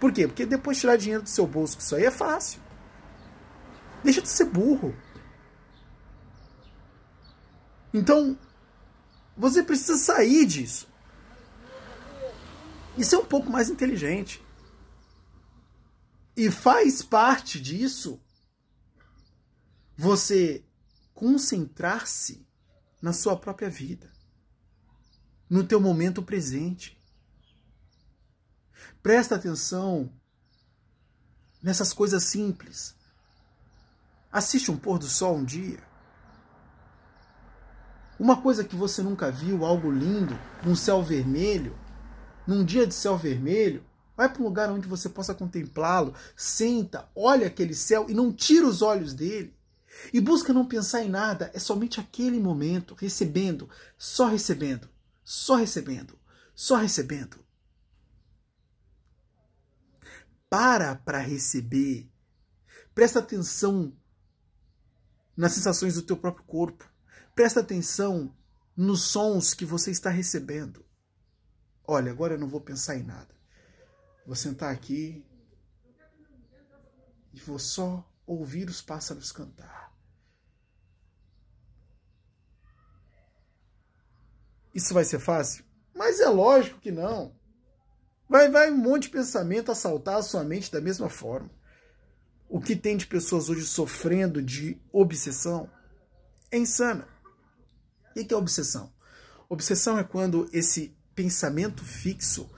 Por 0.00 0.12
quê? 0.12 0.26
Porque 0.26 0.44
depois 0.44 0.78
tirar 0.78 0.96
dinheiro 0.96 1.22
do 1.22 1.28
seu 1.28 1.46
bolso, 1.46 1.78
isso 1.78 1.94
aí 1.94 2.04
é 2.04 2.10
fácil. 2.10 2.60
Deixa 4.02 4.20
de 4.20 4.28
ser 4.28 4.46
burro. 4.46 4.92
Então, 7.94 8.36
você 9.36 9.62
precisa 9.62 9.96
sair 9.96 10.44
disso. 10.44 10.88
E 12.98 13.04
ser 13.04 13.16
um 13.16 13.24
pouco 13.24 13.48
mais 13.48 13.70
inteligente. 13.70 14.42
E 16.36 16.50
faz 16.50 17.02
parte 17.02 17.60
disso 17.60 18.20
você 19.96 20.64
concentrar-se 21.12 22.46
na 23.00 23.12
sua 23.12 23.36
própria 23.36 23.68
vida, 23.68 24.10
no 25.48 25.62
teu 25.62 25.80
momento 25.80 26.22
presente. 26.22 27.00
Presta 29.02 29.34
atenção 29.34 30.12
nessas 31.62 31.92
coisas 31.92 32.24
simples. 32.24 32.94
Assiste 34.30 34.70
um 34.70 34.76
pôr 34.76 34.98
do 34.98 35.06
sol 35.06 35.36
um 35.36 35.44
dia. 35.44 35.82
Uma 38.18 38.40
coisa 38.40 38.64
que 38.64 38.76
você 38.76 39.02
nunca 39.02 39.30
viu, 39.30 39.64
algo 39.64 39.90
lindo, 39.90 40.38
um 40.64 40.74
céu 40.74 41.02
vermelho, 41.02 41.76
num 42.46 42.64
dia 42.64 42.86
de 42.86 42.94
céu 42.94 43.18
vermelho, 43.18 43.84
Vai 44.16 44.30
para 44.30 44.42
um 44.42 44.44
lugar 44.44 44.70
onde 44.70 44.86
você 44.86 45.08
possa 45.08 45.34
contemplá-lo. 45.34 46.14
Senta, 46.36 47.08
olha 47.14 47.46
aquele 47.46 47.74
céu 47.74 48.06
e 48.08 48.14
não 48.14 48.32
tira 48.32 48.66
os 48.66 48.82
olhos 48.82 49.14
dele. 49.14 49.56
E 50.12 50.20
busca 50.20 50.52
não 50.52 50.66
pensar 50.66 51.02
em 51.02 51.08
nada, 51.08 51.50
é 51.54 51.58
somente 51.58 52.00
aquele 52.00 52.40
momento, 52.40 52.94
recebendo, 52.94 53.68
só 53.96 54.26
recebendo, 54.26 54.88
só 55.22 55.56
recebendo, 55.56 56.18
só 56.54 56.76
recebendo. 56.76 57.44
Para 60.48 60.96
para 60.96 61.18
receber. 61.18 62.10
Presta 62.94 63.20
atenção 63.20 63.96
nas 65.36 65.52
sensações 65.52 65.94
do 65.94 66.02
teu 66.02 66.16
próprio 66.16 66.44
corpo. 66.44 66.90
Presta 67.34 67.60
atenção 67.60 68.34
nos 68.76 69.02
sons 69.02 69.54
que 69.54 69.64
você 69.64 69.90
está 69.90 70.10
recebendo. 70.10 70.84
Olha, 71.86 72.12
agora 72.12 72.34
eu 72.34 72.38
não 72.38 72.48
vou 72.48 72.60
pensar 72.60 72.96
em 72.96 73.02
nada. 73.02 73.34
Vou 74.26 74.36
sentar 74.36 74.72
aqui 74.72 75.24
e 77.32 77.40
vou 77.40 77.58
só 77.58 78.08
ouvir 78.26 78.68
os 78.68 78.80
pássaros 78.80 79.32
cantar. 79.32 79.92
Isso 84.74 84.94
vai 84.94 85.04
ser 85.04 85.18
fácil? 85.18 85.64
Mas 85.94 86.20
é 86.20 86.28
lógico 86.28 86.80
que 86.80 86.90
não. 86.90 87.34
Vai, 88.28 88.48
vai 88.48 88.70
um 88.70 88.76
monte 88.78 89.04
de 89.04 89.10
pensamento 89.10 89.70
assaltar 89.70 90.16
a 90.16 90.22
sua 90.22 90.42
mente 90.42 90.72
da 90.72 90.80
mesma 90.80 91.10
forma. 91.10 91.50
O 92.48 92.60
que 92.60 92.74
tem 92.76 92.96
de 92.96 93.06
pessoas 93.06 93.48
hoje 93.48 93.66
sofrendo 93.66 94.42
de 94.42 94.80
obsessão 94.90 95.70
é 96.50 96.58
insano. 96.58 97.04
O 98.10 98.24
que 98.24 98.32
é 98.32 98.36
obsessão? 98.36 98.92
Obsessão 99.48 99.98
é 99.98 100.04
quando 100.04 100.48
esse 100.52 100.96
pensamento 101.14 101.84
fixo, 101.84 102.50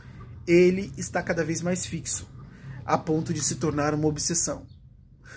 ele 0.47 0.93
está 0.97 1.23
cada 1.23 1.45
vez 1.45 1.61
mais 1.63 1.87
fixo, 1.87 2.29
a 2.85 2.99
ponto 2.99 3.33
de 3.33 3.43
se 3.43 3.57
tornar 3.57 3.95
uma 3.95 4.07
obsessão. 4.07 4.67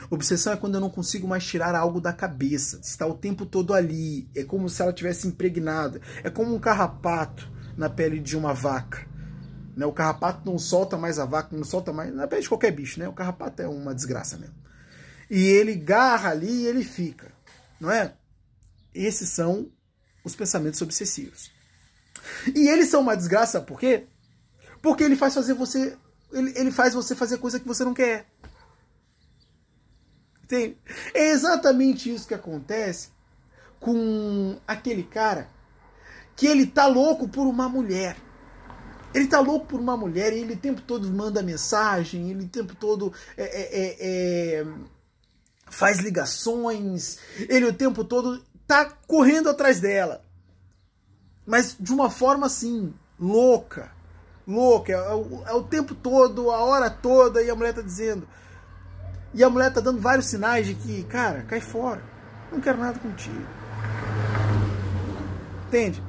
Obsessão 0.09 0.53
é 0.53 0.57
quando 0.57 0.75
eu 0.75 0.81
não 0.81 0.89
consigo 0.89 1.27
mais 1.27 1.45
tirar 1.45 1.75
algo 1.75 1.99
da 1.99 2.13
cabeça, 2.13 2.79
está 2.81 3.05
o 3.05 3.17
tempo 3.17 3.45
todo 3.45 3.73
ali, 3.73 4.29
é 4.35 4.43
como 4.43 4.69
se 4.69 4.81
ela 4.81 4.93
tivesse 4.93 5.27
impregnada, 5.27 5.99
é 6.23 6.29
como 6.29 6.53
um 6.53 6.59
carrapato 6.59 7.49
na 7.75 7.89
pele 7.89 8.19
de 8.19 8.37
uma 8.37 8.53
vaca. 8.53 9.07
Né? 9.75 9.85
O 9.85 9.93
carrapato 9.93 10.49
não 10.49 10.57
solta 10.57 10.97
mais 10.97 11.19
a 11.19 11.25
vaca, 11.25 11.55
não 11.55 11.63
solta 11.63 11.93
mais. 11.93 12.13
Na 12.13 12.27
pele 12.27 12.41
de 12.41 12.49
qualquer 12.49 12.71
bicho, 12.71 12.99
né? 12.99 13.07
O 13.07 13.13
carrapato 13.13 13.61
é 13.61 13.67
uma 13.67 13.93
desgraça 13.93 14.35
mesmo. 14.35 14.55
E 15.29 15.43
ele 15.43 15.75
garra 15.75 16.31
ali 16.31 16.49
e 16.49 16.65
ele 16.65 16.83
fica, 16.83 17.31
não 17.79 17.91
é? 17.91 18.13
Esses 18.93 19.29
são 19.29 19.69
os 20.23 20.35
pensamentos 20.35 20.81
obsessivos. 20.81 21.51
E 22.55 22.67
eles 22.67 22.87
são 22.89 23.01
uma 23.01 23.15
desgraça, 23.15 23.61
por 23.61 23.79
quê? 23.79 24.07
Porque 24.81 25.03
ele 25.03 25.15
faz 25.15 25.33
fazer 25.33 25.53
você. 25.53 25.97
Ele, 26.31 26.53
ele 26.55 26.71
faz 26.71 26.93
você 26.93 27.15
fazer 27.15 27.37
coisa 27.37 27.59
que 27.59 27.67
você 27.67 27.83
não 27.83 27.93
quer. 27.93 28.27
Entende? 30.43 30.77
É 31.13 31.31
exatamente 31.31 32.13
isso 32.13 32.27
que 32.27 32.33
acontece 32.33 33.09
com 33.79 34.57
aquele 34.65 35.03
cara 35.03 35.49
que 36.35 36.47
ele 36.47 36.65
tá 36.65 36.87
louco 36.87 37.27
por 37.27 37.47
uma 37.47 37.67
mulher. 37.67 38.15
Ele 39.13 39.27
tá 39.27 39.39
louco 39.39 39.65
por 39.65 39.79
uma 39.79 39.97
mulher 39.97 40.31
e 40.31 40.39
ele 40.39 40.53
o 40.53 40.57
tempo 40.57 40.81
todo 40.81 41.09
manda 41.09 41.41
mensagem, 41.41 42.29
ele 42.29 42.45
o 42.45 42.49
tempo 42.49 42.75
todo 42.75 43.11
é, 43.35 43.43
é, 43.43 43.79
é, 43.79 43.97
é, 44.61 44.65
faz 45.69 45.99
ligações, 45.99 47.17
ele 47.49 47.65
o 47.65 47.73
tempo 47.73 48.03
todo 48.03 48.43
tá 48.67 48.85
correndo 49.07 49.49
atrás 49.49 49.79
dela. 49.79 50.21
Mas 51.45 51.75
de 51.79 51.91
uma 51.91 52.09
forma 52.09 52.45
assim, 52.45 52.93
louca. 53.19 53.91
Louca. 54.47 54.93
É 54.93 55.13
o, 55.13 55.43
é 55.45 55.53
o 55.53 55.63
tempo 55.63 55.93
todo, 55.93 56.49
a 56.51 56.63
hora 56.63 56.89
toda, 56.89 57.43
e 57.43 57.49
a 57.49 57.55
mulher 57.55 57.73
tá 57.73 57.81
dizendo. 57.81 58.27
E 59.33 59.43
a 59.43 59.49
mulher 59.49 59.73
tá 59.73 59.81
dando 59.81 59.99
vários 59.99 60.27
sinais 60.27 60.65
de 60.65 60.73
que, 60.73 61.03
cara, 61.03 61.43
cai 61.43 61.59
fora. 61.59 62.01
Não 62.51 62.61
quero 62.61 62.79
nada 62.79 62.97
contigo. 62.97 63.45
Entende? 65.67 66.01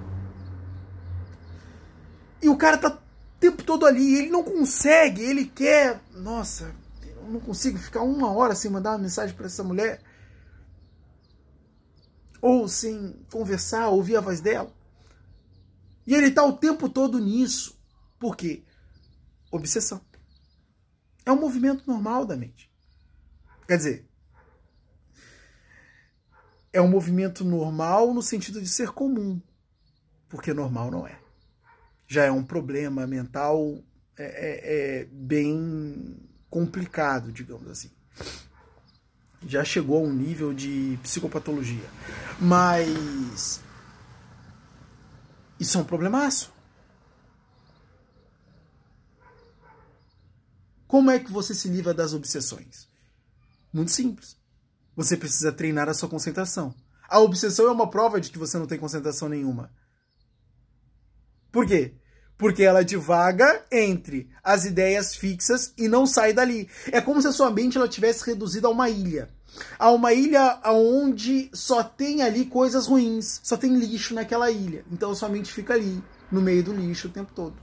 E 2.41 2.49
o 2.49 2.57
cara 2.57 2.79
tá 2.79 2.89
o 2.91 3.41
tempo 3.41 3.65
todo 3.65 3.85
ali, 3.85 4.17
ele 4.17 4.31
não 4.31 4.45
consegue, 4.45 5.23
ele 5.23 5.45
quer. 5.45 6.01
Nossa, 6.15 6.73
eu 7.03 7.25
não 7.25 7.41
consigo 7.41 7.77
ficar 7.77 8.03
uma 8.03 8.33
hora 8.33 8.55
sem 8.55 8.71
mandar 8.71 8.93
uma 8.93 8.99
mensagem 8.99 9.35
para 9.35 9.47
essa 9.47 9.65
mulher. 9.65 10.01
Ou 12.41 12.69
sem 12.69 13.17
conversar, 13.33 13.89
ouvir 13.89 14.17
a 14.17 14.21
voz 14.21 14.41
dela. 14.41 14.73
E 16.07 16.15
ele 16.15 16.31
tá 16.31 16.45
o 16.45 16.53
tempo 16.53 16.89
todo 16.89 17.19
nisso. 17.19 17.78
Por 18.19 18.37
quê? 18.37 18.65
Obsessão. 19.51 20.01
É 21.25 21.33
um 21.33 21.41
movimento 21.41 21.85
normal 21.87 22.25
da 22.27 22.37
mente. 22.37 22.71
Quer 23.67 23.77
dizer, 23.77 24.09
é 26.73 26.81
um 26.81 26.89
movimento 26.89 27.45
normal 27.45 28.13
no 28.15 28.23
sentido 28.23 28.61
de 28.61 28.69
ser 28.69 28.91
comum, 28.91 29.41
porque 30.29 30.55
normal 30.55 30.91
não 30.91 31.07
é 31.07 31.19
já 32.09 32.25
é 32.25 32.31
um 32.33 32.43
problema 32.43 33.07
mental 33.07 33.79
é, 34.17 34.25
é, 34.25 35.03
é 35.03 35.09
bem 35.13 36.17
complicado, 36.49 37.31
digamos 37.31 37.69
assim. 37.69 37.91
Já 39.47 39.63
chegou 39.63 39.99
a 39.99 40.09
um 40.09 40.13
nível 40.13 40.53
de 40.55 40.99
psicopatologia. 41.03 41.85
Mas 42.41 43.61
isso 45.61 45.77
é 45.77 45.81
um 45.83 45.85
problemaço. 45.85 46.51
Como 50.89 51.11
é 51.11 51.19
que 51.19 51.31
você 51.31 51.55
se 51.55 51.69
livra 51.69 51.93
das 51.93 52.15
obsessões? 52.15 52.89
Muito 53.71 53.91
simples. 53.93 54.39
Você 54.97 55.19
precisa 55.19 55.53
treinar 55.53 55.87
a 55.87 55.95
sua 55.95 56.09
concentração. 56.09 56.75
A 57.07 57.21
obsessão 57.21 57.67
é 57.69 57.71
uma 57.71 57.91
prova 57.91 58.19
de 58.19 58.31
que 58.31 58.39
você 58.39 58.57
não 58.57 58.67
tem 58.67 58.79
concentração 58.79 59.29
nenhuma. 59.29 59.71
Por 61.53 61.67
quê? 61.67 61.93
Porque 62.39 62.63
ela 62.63 62.83
divaga 62.83 63.67
entre 63.71 64.31
as 64.43 64.65
ideias 64.65 65.15
fixas 65.15 65.75
e 65.77 65.89
não 65.89 66.07
sai 66.07 66.33
dali. 66.33 66.71
É 66.91 67.03
como 67.03 67.21
se 67.21 67.29
a 67.29 67.33
sua 67.33 67.51
mente 67.51 67.77
ela 67.77 67.89
tivesse 67.89 68.25
reduzida 68.25 68.67
a 68.67 68.71
uma 68.71 68.89
ilha. 68.89 69.29
A 69.79 69.91
uma 69.91 70.15
ilha 70.15 70.59
onde 70.65 71.51
só 71.53 71.83
tem 71.83 72.23
ali 72.23 72.47
coisas 72.47 72.87
ruins, 72.87 73.41
só 73.43 73.59
tem 73.59 73.77
lixo 73.77 74.15
naquela 74.15 74.51
ilha. 74.51 74.85
Então 74.91 75.11
a 75.11 75.15
sua 75.15 75.29
mente 75.29 75.53
fica 75.53 75.75
ali, 75.75 76.03
no 76.33 76.41
meio 76.41 76.63
do 76.63 76.73
lixo 76.73 77.09
o 77.09 77.11
tempo 77.11 77.33
todo. 77.35 77.57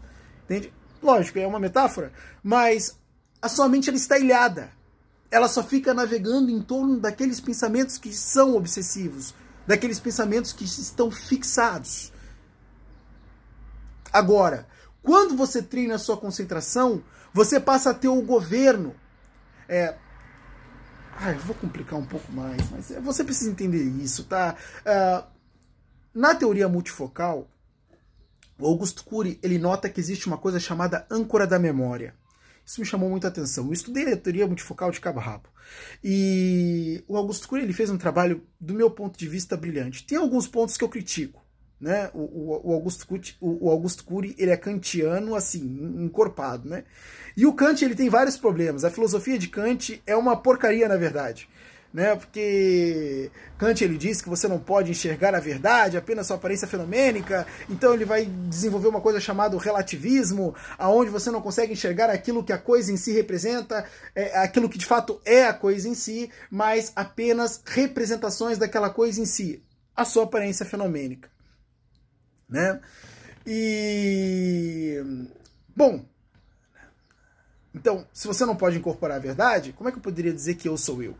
Entende? 0.44 0.72
Lógico, 1.02 1.40
é 1.40 1.48
uma 1.48 1.60
metáfora, 1.60 2.12
mas 2.44 2.98
a 3.46 3.50
sua 3.50 3.70
mente 3.70 3.90
ela 3.90 3.98
está 3.98 4.18
ilhada. 4.18 4.72
Ela 5.30 5.48
só 5.48 5.62
fica 5.62 5.94
navegando 5.94 6.50
em 6.50 6.60
torno 6.64 7.00
daqueles 7.00 7.40
pensamentos 7.40 8.00
que 8.00 8.12
são 8.12 8.56
obsessivos, 8.56 9.36
daqueles 9.68 10.00
pensamentos 10.00 10.52
que 10.52 10.64
estão 10.64 11.12
fixados. 11.12 12.12
Agora, 14.12 14.68
quando 15.04 15.36
você 15.36 15.62
treina 15.62 15.94
a 15.94 16.00
sua 16.00 16.18
concentração, 16.18 17.04
você 17.32 17.60
passa 17.60 17.92
a 17.92 17.94
ter 17.94 18.08
o 18.08 18.20
governo. 18.24 18.96
É, 19.70 19.96
Ai, 21.18 21.36
vou 21.36 21.56
complicar 21.56 22.00
um 22.00 22.06
pouco 22.06 22.32
mais, 22.32 22.62
mas 22.72 22.92
você 23.04 23.24
precisa 23.24 23.52
entender 23.52 23.84
isso, 23.84 24.24
tá? 24.24 24.56
Uh, 24.82 25.24
na 26.16 26.34
teoria 26.34 26.68
multifocal, 26.68 27.48
Augusto 28.60 29.06
Cury 29.06 29.40
ele 29.44 29.60
nota 29.60 29.88
que 29.88 30.00
existe 30.00 30.26
uma 30.26 30.38
coisa 30.38 30.60
chamada 30.60 31.06
âncora 31.12 31.46
da 31.46 31.60
memória. 31.60 32.16
Isso 32.66 32.80
me 32.82 32.86
chamou 32.86 33.10
muita 33.10 33.28
atenção. 33.28 33.68
Eu 33.68 33.74
estudei 33.74 34.12
a 34.12 34.18
teoria 34.18 34.48
multifocal 34.48 34.92
de 34.92 35.00
cabo 35.00 35.20
rabo. 35.20 35.50
E 36.04 37.04
o 37.08 37.16
Augusto 37.16 37.48
Cury 37.48 37.64
ele 37.64 37.74
fez 37.74 37.90
um 37.90 37.98
trabalho, 37.98 38.44
do 38.60 38.74
meu 38.74 38.90
ponto 38.90 39.18
de 39.18 39.28
vista, 39.28 39.56
brilhante. 39.56 40.06
Tem 40.06 40.18
alguns 40.18 40.48
pontos 40.48 40.76
que 40.76 40.84
eu 40.84 40.90
critico 40.90 41.46
né? 41.80 42.10
O, 42.14 42.20
o, 42.20 42.70
o 42.70 42.74
Augusto 42.74 43.06
Cury, 43.06 43.36
o, 43.40 43.68
o 43.68 43.70
Augusto 43.70 44.04
Cury, 44.04 44.36
ele 44.38 44.52
é 44.52 44.58
kantiano 44.58 45.36
assim, 45.36 45.62
encorpado, 46.00 46.68
né? 46.70 46.84
E 47.36 47.46
o 47.46 47.54
Kant 47.54 47.84
ele 47.84 47.96
tem 47.96 48.10
vários 48.10 48.38
problemas. 48.38 48.84
A 48.84 48.90
filosofia 48.90 49.38
de 49.38 49.48
Kant 49.48 50.02
é 50.06 50.16
uma 50.16 50.36
porcaria 50.38 50.88
na 50.88 50.96
verdade, 50.96 51.50
né? 51.96 52.14
Porque 52.14 53.32
Kant 53.58 53.82
ele 53.82 53.98
diz 53.98 54.22
que 54.22 54.28
você 54.28 54.50
não 54.50 54.60
pode 54.60 54.92
enxergar 54.92 55.34
a 55.34 55.40
verdade, 55.40 55.96
apenas 55.96 56.28
sua 56.28 56.36
aparência 56.36 56.68
fenomênica. 56.68 57.48
Então 57.70 57.94
ele 57.94 58.04
vai 58.04 58.26
desenvolver 58.26 58.90
uma 58.90 59.00
coisa 59.00 59.18
chamada 59.18 59.58
relativismo, 59.58 60.54
aonde 60.78 61.10
você 61.10 61.32
não 61.32 61.42
consegue 61.42 61.72
enxergar 61.72 62.10
aquilo 62.10 62.44
que 62.44 62.52
a 62.52 62.58
coisa 62.58 62.92
em 62.92 62.98
si 62.98 63.14
representa, 63.14 63.86
é, 64.14 64.38
aquilo 64.40 64.68
que 64.68 64.78
de 64.78 64.86
fato 64.86 65.22
é 65.24 65.46
a 65.46 65.54
coisa 65.54 65.88
em 65.88 65.96
si, 65.96 66.30
mas 66.52 66.92
apenas 66.98 67.62
representações 67.66 68.58
daquela 68.58 68.90
coisa 68.90 69.22
em 69.22 69.26
si, 69.26 69.64
a 69.96 70.04
sua 70.04 70.26
aparência 70.26 70.66
fenomênica 70.66 71.34
né? 72.50 72.82
E 73.48 75.02
bom, 75.74 76.04
então, 77.74 78.06
se 78.14 78.28
você 78.28 78.46
não 78.46 78.56
pode 78.56 78.78
incorporar 78.78 79.18
a 79.18 79.22
verdade, 79.22 79.74
como 79.74 79.88
é 79.88 79.92
que 79.92 79.98
eu 79.98 80.02
poderia 80.02 80.34
dizer 80.34 80.56
que 80.56 80.68
eu 80.68 80.78
sou 80.78 81.02
eu? 81.02 81.16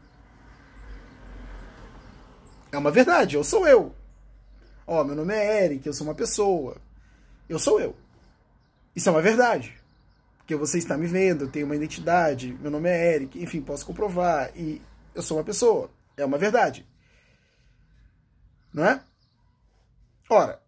É 2.76 2.78
uma 2.78 2.92
verdade, 2.92 3.38
eu 3.38 3.44
sou 3.44 3.66
eu. 3.66 3.96
Ó, 4.86 5.02
meu 5.06 5.16
nome 5.16 5.34
é 5.34 5.64
Eric, 5.64 5.88
eu 5.88 5.94
sou 5.94 6.06
uma 6.06 6.14
pessoa. 6.14 6.76
Eu 7.48 7.58
sou 7.58 7.80
eu. 7.80 7.96
Isso 8.94 9.08
é 9.08 9.14
uma 9.14 9.22
verdade. 9.22 9.82
Porque 10.40 10.58
você 10.58 10.78
está 10.78 10.98
me 10.98 11.08
vendo, 11.08 11.46
eu 11.46 11.50
tenho 11.50 11.66
uma 11.66 11.76
identidade, 11.78 12.54
meu 12.60 12.70
nome 12.70 12.90
é 12.90 13.16
Eric, 13.16 13.42
enfim, 13.42 13.62
posso 13.62 13.86
comprovar. 13.86 14.52
E 14.58 14.82
eu 15.16 15.22
sou 15.22 15.38
uma 15.38 15.44
pessoa. 15.46 15.90
É 16.18 16.26
uma 16.26 16.38
verdade. 16.38 16.86
Não 18.74 18.86
é? 18.86 19.02
Ora, 20.30 20.62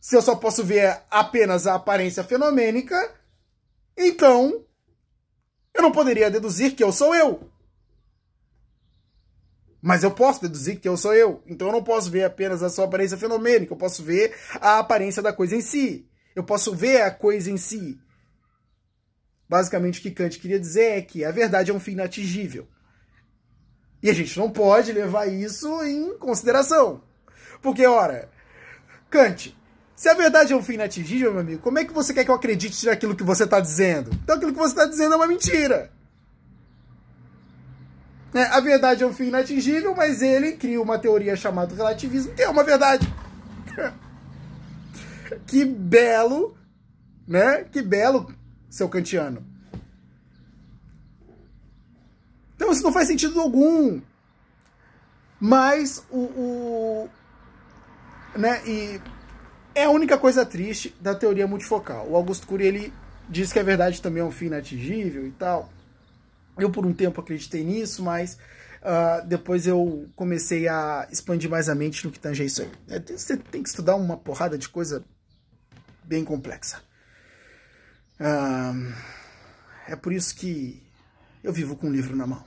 se 0.00 0.16
eu 0.16 0.22
só 0.22 0.34
posso 0.36 0.64
ver 0.64 1.02
apenas 1.10 1.66
a 1.66 1.74
aparência 1.74 2.24
fenomênica, 2.24 3.14
então 3.94 4.64
eu 5.74 5.82
não 5.82 5.92
poderia 5.92 6.30
deduzir 6.30 6.74
que 6.74 6.82
eu 6.82 6.92
sou 6.92 7.14
eu. 7.14 7.51
Mas 9.82 10.04
eu 10.04 10.12
posso 10.12 10.40
deduzir 10.40 10.78
que 10.78 10.88
eu 10.88 10.96
sou 10.96 11.12
eu. 11.12 11.42
Então 11.44 11.66
eu 11.66 11.72
não 11.72 11.82
posso 11.82 12.08
ver 12.08 12.22
apenas 12.22 12.62
a 12.62 12.70
sua 12.70 12.84
aparência 12.84 13.18
fenomênica, 13.18 13.72
eu 13.72 13.76
posso 13.76 14.04
ver 14.04 14.32
a 14.60 14.78
aparência 14.78 15.20
da 15.20 15.32
coisa 15.32 15.56
em 15.56 15.60
si. 15.60 16.08
Eu 16.36 16.44
posso 16.44 16.72
ver 16.74 17.02
a 17.02 17.10
coisa 17.10 17.50
em 17.50 17.56
si. 17.56 17.98
Basicamente 19.48 19.98
o 19.98 20.02
que 20.02 20.12
Kant 20.12 20.38
queria 20.38 20.58
dizer 20.58 20.98
é 20.98 21.02
que 21.02 21.24
a 21.24 21.32
verdade 21.32 21.72
é 21.72 21.74
um 21.74 21.80
fim 21.80 21.92
inatingível. 21.92 22.66
E 24.02 24.08
a 24.08 24.12
gente 24.14 24.38
não 24.38 24.50
pode 24.50 24.92
levar 24.92 25.26
isso 25.26 25.82
em 25.84 26.16
consideração. 26.16 27.02
Porque, 27.60 27.86
ora, 27.86 28.30
Kant, 29.10 29.54
se 29.94 30.08
a 30.08 30.14
verdade 30.14 30.52
é 30.52 30.56
um 30.56 30.62
fim 30.62 30.74
inatingível, 30.74 31.32
meu 31.32 31.40
amigo, 31.40 31.62
como 31.62 31.78
é 31.78 31.84
que 31.84 31.92
você 31.92 32.14
quer 32.14 32.24
que 32.24 32.30
eu 32.30 32.34
acredite 32.34 32.86
naquilo 32.86 33.14
que 33.14 33.22
você 33.22 33.44
está 33.44 33.60
dizendo? 33.60 34.10
Então 34.22 34.36
aquilo 34.36 34.52
que 34.52 34.58
você 34.58 34.72
está 34.72 34.86
dizendo 34.86 35.12
é 35.12 35.16
uma 35.16 35.28
mentira. 35.28 35.92
É, 38.34 38.44
a 38.44 38.60
verdade 38.60 39.02
é 39.02 39.06
um 39.06 39.12
fim 39.12 39.24
inatingível, 39.24 39.94
mas 39.94 40.22
ele 40.22 40.52
cria 40.52 40.80
uma 40.80 40.98
teoria 40.98 41.36
chamada 41.36 41.74
relativismo, 41.74 42.34
que 42.34 42.42
é 42.42 42.48
uma 42.48 42.64
verdade. 42.64 43.06
que 45.46 45.64
belo, 45.64 46.56
né? 47.26 47.64
Que 47.64 47.82
belo, 47.82 48.34
seu 48.70 48.88
kantiano. 48.88 49.44
Então 52.56 52.72
isso 52.72 52.82
não 52.82 52.92
faz 52.92 53.08
sentido 53.08 53.38
algum. 53.40 54.00
Mas 55.38 56.06
o, 56.10 56.20
o 56.20 57.10
né, 58.36 58.62
e 58.66 59.00
é 59.74 59.84
a 59.84 59.90
única 59.90 60.16
coisa 60.16 60.46
triste 60.46 60.94
da 61.00 61.14
teoria 61.14 61.46
multifocal. 61.46 62.08
O 62.08 62.16
Augusto 62.16 62.46
Cury 62.46 62.66
ele 62.66 62.92
diz 63.28 63.52
que 63.52 63.58
a 63.58 63.62
verdade 63.62 64.00
também 64.00 64.22
é 64.22 64.24
um 64.24 64.30
fim 64.30 64.46
inatingível 64.46 65.26
e 65.26 65.32
tal. 65.32 65.70
Eu 66.58 66.70
por 66.70 66.84
um 66.84 66.92
tempo 66.92 67.20
acreditei 67.20 67.64
nisso, 67.64 68.02
mas 68.02 68.38
uh, 68.82 69.26
depois 69.26 69.66
eu 69.66 70.08
comecei 70.14 70.68
a 70.68 71.08
expandir 71.10 71.50
mais 71.50 71.68
a 71.68 71.74
mente 71.74 72.04
no 72.04 72.12
que 72.12 72.18
tange 72.18 72.44
isso 72.44 72.62
aí. 72.62 72.70
É, 72.88 72.98
você 73.00 73.36
tem 73.36 73.62
que 73.62 73.68
estudar 73.68 73.96
uma 73.96 74.16
porrada 74.16 74.58
de 74.58 74.68
coisa 74.68 75.04
bem 76.04 76.24
complexa. 76.24 76.82
Uh, 78.20 78.94
é 79.88 79.96
por 79.96 80.12
isso 80.12 80.34
que 80.34 80.82
eu 81.42 81.52
vivo 81.52 81.74
com 81.74 81.88
um 81.88 81.92
livro 81.92 82.14
na 82.14 82.26
mão. 82.26 82.44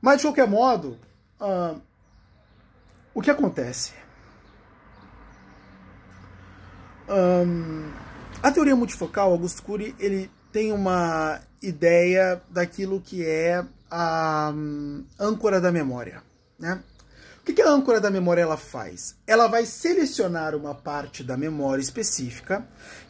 Mas 0.00 0.20
de 0.20 0.26
qualquer 0.26 0.46
modo, 0.46 0.98
uh, 1.40 1.80
o 3.14 3.20
que 3.20 3.30
acontece? 3.30 3.92
Um, 7.08 7.90
a 8.42 8.52
teoria 8.52 8.76
multifocal, 8.76 9.32
Augusto 9.32 9.62
Cury, 9.62 9.96
ele 9.98 10.30
tem 10.52 10.72
uma 10.72 11.40
ideia 11.62 12.40
daquilo 12.50 13.00
que 13.00 13.24
é 13.24 13.64
a 13.90 14.52
um, 14.54 15.04
âncora 15.18 15.60
da 15.60 15.72
memória. 15.72 16.22
Né? 16.58 16.80
O 17.40 17.44
que, 17.44 17.52
que 17.54 17.62
a 17.62 17.70
âncora 17.70 18.00
da 18.00 18.10
memória 18.10 18.42
ela 18.42 18.56
faz? 18.56 19.16
Ela 19.26 19.46
vai 19.46 19.64
selecionar 19.64 20.54
uma 20.54 20.74
parte 20.74 21.24
da 21.24 21.36
memória 21.36 21.80
específica 21.80 22.66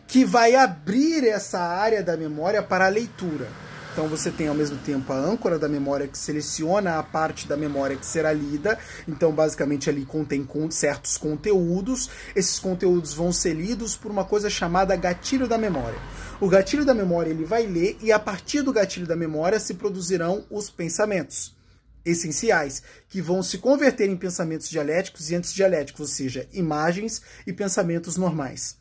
que 0.07 0.24
vai 0.24 0.55
abrir 0.55 1.26
essa 1.26 1.61
área 1.61 2.03
da 2.03 2.16
memória 2.16 2.62
para 2.62 2.86
a 2.86 2.89
leitura. 2.89 3.49
Então 3.93 4.07
você 4.07 4.30
tem 4.30 4.47
ao 4.47 4.55
mesmo 4.55 4.78
tempo 4.78 5.12
a 5.12 5.16
âncora 5.16 5.59
da 5.59 5.68
memória 5.68 6.07
que 6.07 6.16
seleciona 6.16 7.01
a 7.01 7.03
parte 7.03 7.49
da 7.49 7.57
memória 7.57 7.97
que 7.97 8.07
será 8.07 8.32
lida. 8.32 8.78
Então 9.09 9.32
basicamente 9.32 9.91
ali 9.91 10.05
contém 10.05 10.47
certos 10.70 11.16
conteúdos. 11.16 12.09
Esses 12.36 12.61
conteúdos 12.61 13.12
vão 13.12 13.32
ser 13.32 13.55
lidos 13.55 13.97
por 13.97 14.09
uma 14.09 14.24
coisa 14.24 14.49
chamada 14.49 14.95
gatilho 14.95 15.49
da 15.49 15.59
memória. 15.59 15.99
O 16.41 16.49
gatilho 16.49 16.84
da 16.84 16.95
memória 16.95 17.30
ele 17.30 17.45
vai 17.45 17.66
ler 17.66 17.99
e 18.01 18.12
a 18.12 18.18
partir 18.18 18.62
do 18.62 18.72
gatilho 18.72 19.07
da 19.07 19.16
memória 19.16 19.59
se 19.59 19.74
produzirão 19.74 20.47
os 20.49 20.70
pensamentos 20.70 21.57
essenciais, 22.05 22.82
que 23.09 23.20
vão 23.20 23.43
se 23.43 23.59
converter 23.59 24.09
em 24.09 24.16
pensamentos 24.16 24.68
dialéticos 24.68 25.30
e 25.30 25.34
antidialéticos, 25.34 26.01
ou 26.01 26.07
seja, 26.07 26.49
imagens 26.53 27.20
e 27.47 27.53
pensamentos 27.53 28.16
normais. 28.16 28.78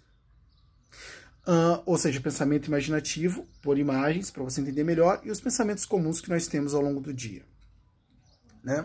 Uh, 1.47 1.81
ou 1.85 1.97
seja, 1.97 2.21
pensamento 2.21 2.67
imaginativo 2.67 3.47
por 3.61 3.77
imagens, 3.77 4.29
para 4.29 4.43
você 4.43 4.61
entender 4.61 4.83
melhor, 4.83 5.19
e 5.23 5.31
os 5.31 5.41
pensamentos 5.41 5.83
comuns 5.83 6.21
que 6.21 6.29
nós 6.29 6.45
temos 6.47 6.73
ao 6.73 6.81
longo 6.81 7.01
do 7.01 7.13
dia. 7.13 7.41
Né? 8.63 8.81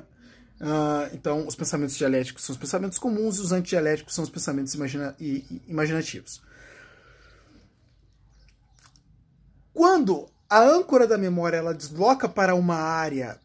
Uh, 0.61 1.15
então, 1.15 1.47
os 1.47 1.55
pensamentos 1.55 1.97
dialéticos 1.97 2.45
são 2.45 2.55
os 2.55 2.59
pensamentos 2.59 2.99
comuns 2.99 3.37
e 3.37 3.41
os 3.41 3.53
antidialéticos 3.53 4.15
são 4.15 4.25
os 4.25 4.31
pensamentos 4.31 4.75
imagina 4.75 5.15
imaginativos. 5.69 6.41
Quando 9.73 10.29
a 10.49 10.61
âncora 10.61 11.07
da 11.07 11.17
memória 11.17 11.57
ela 11.57 11.75
desloca 11.75 12.29
para 12.29 12.55
uma 12.55 12.77
área 12.77 13.39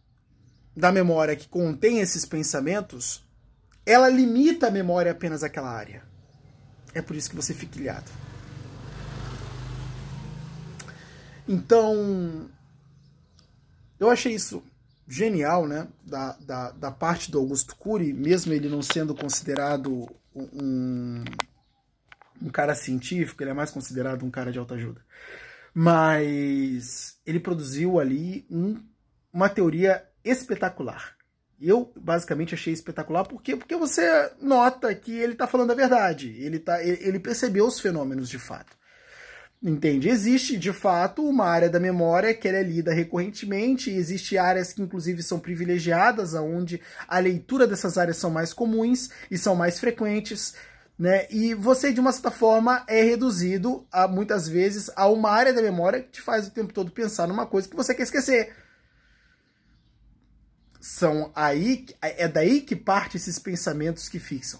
da 0.76 0.92
memória 0.92 1.36
que 1.36 1.48
contém 1.48 2.00
esses 2.00 2.26
pensamentos, 2.26 3.24
ela 3.86 4.10
limita 4.10 4.68
a 4.68 4.72
memória 4.72 5.12
apenas 5.12 5.42
àquela 5.42 5.70
área. 5.70 6.04
É 6.94 7.02
por 7.02 7.16
isso 7.16 7.30
que 7.30 7.36
você 7.36 7.54
fica 7.54 7.80
ilhado. 7.80 8.12
Então, 11.48 12.50
eu 14.00 14.10
achei 14.10 14.36
isso 14.36 14.62
genial, 15.08 15.66
né? 15.66 15.88
Da, 16.04 16.34
da, 16.42 16.72
da 16.72 16.92
parte 16.92 17.32
do 17.32 17.40
Augusto 17.40 17.76
Cury, 17.76 18.12
mesmo 18.12 18.52
ele 18.52 18.68
não 18.68 18.82
sendo 18.82 19.16
considerado 19.16 20.10
um, 20.36 21.24
um 22.42 22.50
cara 22.50 22.76
científico, 22.76 23.42
ele 23.42 23.52
é 23.52 23.54
mais 23.54 23.72
considerado 23.72 24.26
um 24.26 24.30
cara 24.30 24.52
de 24.52 24.60
autoajuda. 24.60 25.02
Mas 25.80 27.20
ele 27.24 27.40
produziu 27.40 28.00
ali 28.00 28.48
um, 28.50 28.82
uma 29.32 29.48
teoria 29.48 30.04
espetacular. 30.24 31.16
Eu 31.62 31.94
basicamente 31.96 32.56
achei 32.56 32.74
espetacular 32.74 33.24
porque 33.26 33.56
porque 33.56 33.76
você 33.76 34.32
nota 34.42 34.96
que 34.96 35.12
ele 35.12 35.34
está 35.34 35.46
falando 35.46 35.70
a 35.70 35.76
verdade, 35.76 36.36
ele 36.40 36.58
tá 36.58 36.84
ele 36.84 37.20
percebeu 37.20 37.68
os 37.68 37.80
fenômenos 37.80 38.28
de 38.28 38.40
fato. 38.40 38.76
Entende? 39.62 40.08
Existe, 40.10 40.56
de 40.56 40.72
fato, 40.72 41.28
uma 41.28 41.46
área 41.46 41.68
da 41.68 41.80
memória 41.80 42.34
que 42.34 42.48
é 42.48 42.62
lida 42.62 42.94
recorrentemente, 42.94 43.90
e 43.90 43.96
existe 43.98 44.38
áreas 44.38 44.72
que, 44.72 44.84
inclusive, 44.84 45.24
são 45.24 45.40
privilegiadas, 45.40 46.36
onde 46.36 46.80
a 47.08 47.18
leitura 47.18 47.66
dessas 47.66 47.98
áreas 47.98 48.18
são 48.18 48.30
mais 48.30 48.54
comuns 48.54 49.10
e 49.32 49.38
são 49.38 49.56
mais 49.56 49.80
frequentes, 49.80 50.54
né? 50.98 51.28
E 51.30 51.54
você, 51.54 51.94
de 51.94 52.00
uma 52.00 52.12
certa 52.12 52.32
forma, 52.32 52.84
é 52.88 53.04
reduzido, 53.04 53.86
a, 53.92 54.08
muitas 54.08 54.48
vezes, 54.48 54.90
a 54.96 55.08
uma 55.08 55.30
área 55.30 55.54
da 55.54 55.62
memória 55.62 56.02
que 56.02 56.10
te 56.10 56.22
faz 56.22 56.48
o 56.48 56.52
tempo 56.52 56.74
todo 56.74 56.92
pensar 56.92 57.28
numa 57.28 57.46
coisa 57.46 57.70
que 57.70 57.76
você 57.76 57.94
quer 57.94 58.04
esquecer. 58.04 58.56
São 60.82 61.32
aí, 61.36 61.86
é 62.02 62.28
daí 62.28 62.62
que 62.62 62.76
parte 62.76 63.18
esses 63.18 63.38
pensamentos 63.38 64.10
que 64.10 64.20
fixam. 64.20 64.60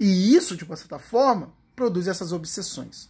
E 0.00 0.34
isso, 0.34 0.56
de 0.56 0.64
uma 0.64 0.76
certa 0.76 0.98
forma, 0.98 1.54
produz 1.76 2.08
essas 2.08 2.32
obsessões. 2.32 3.08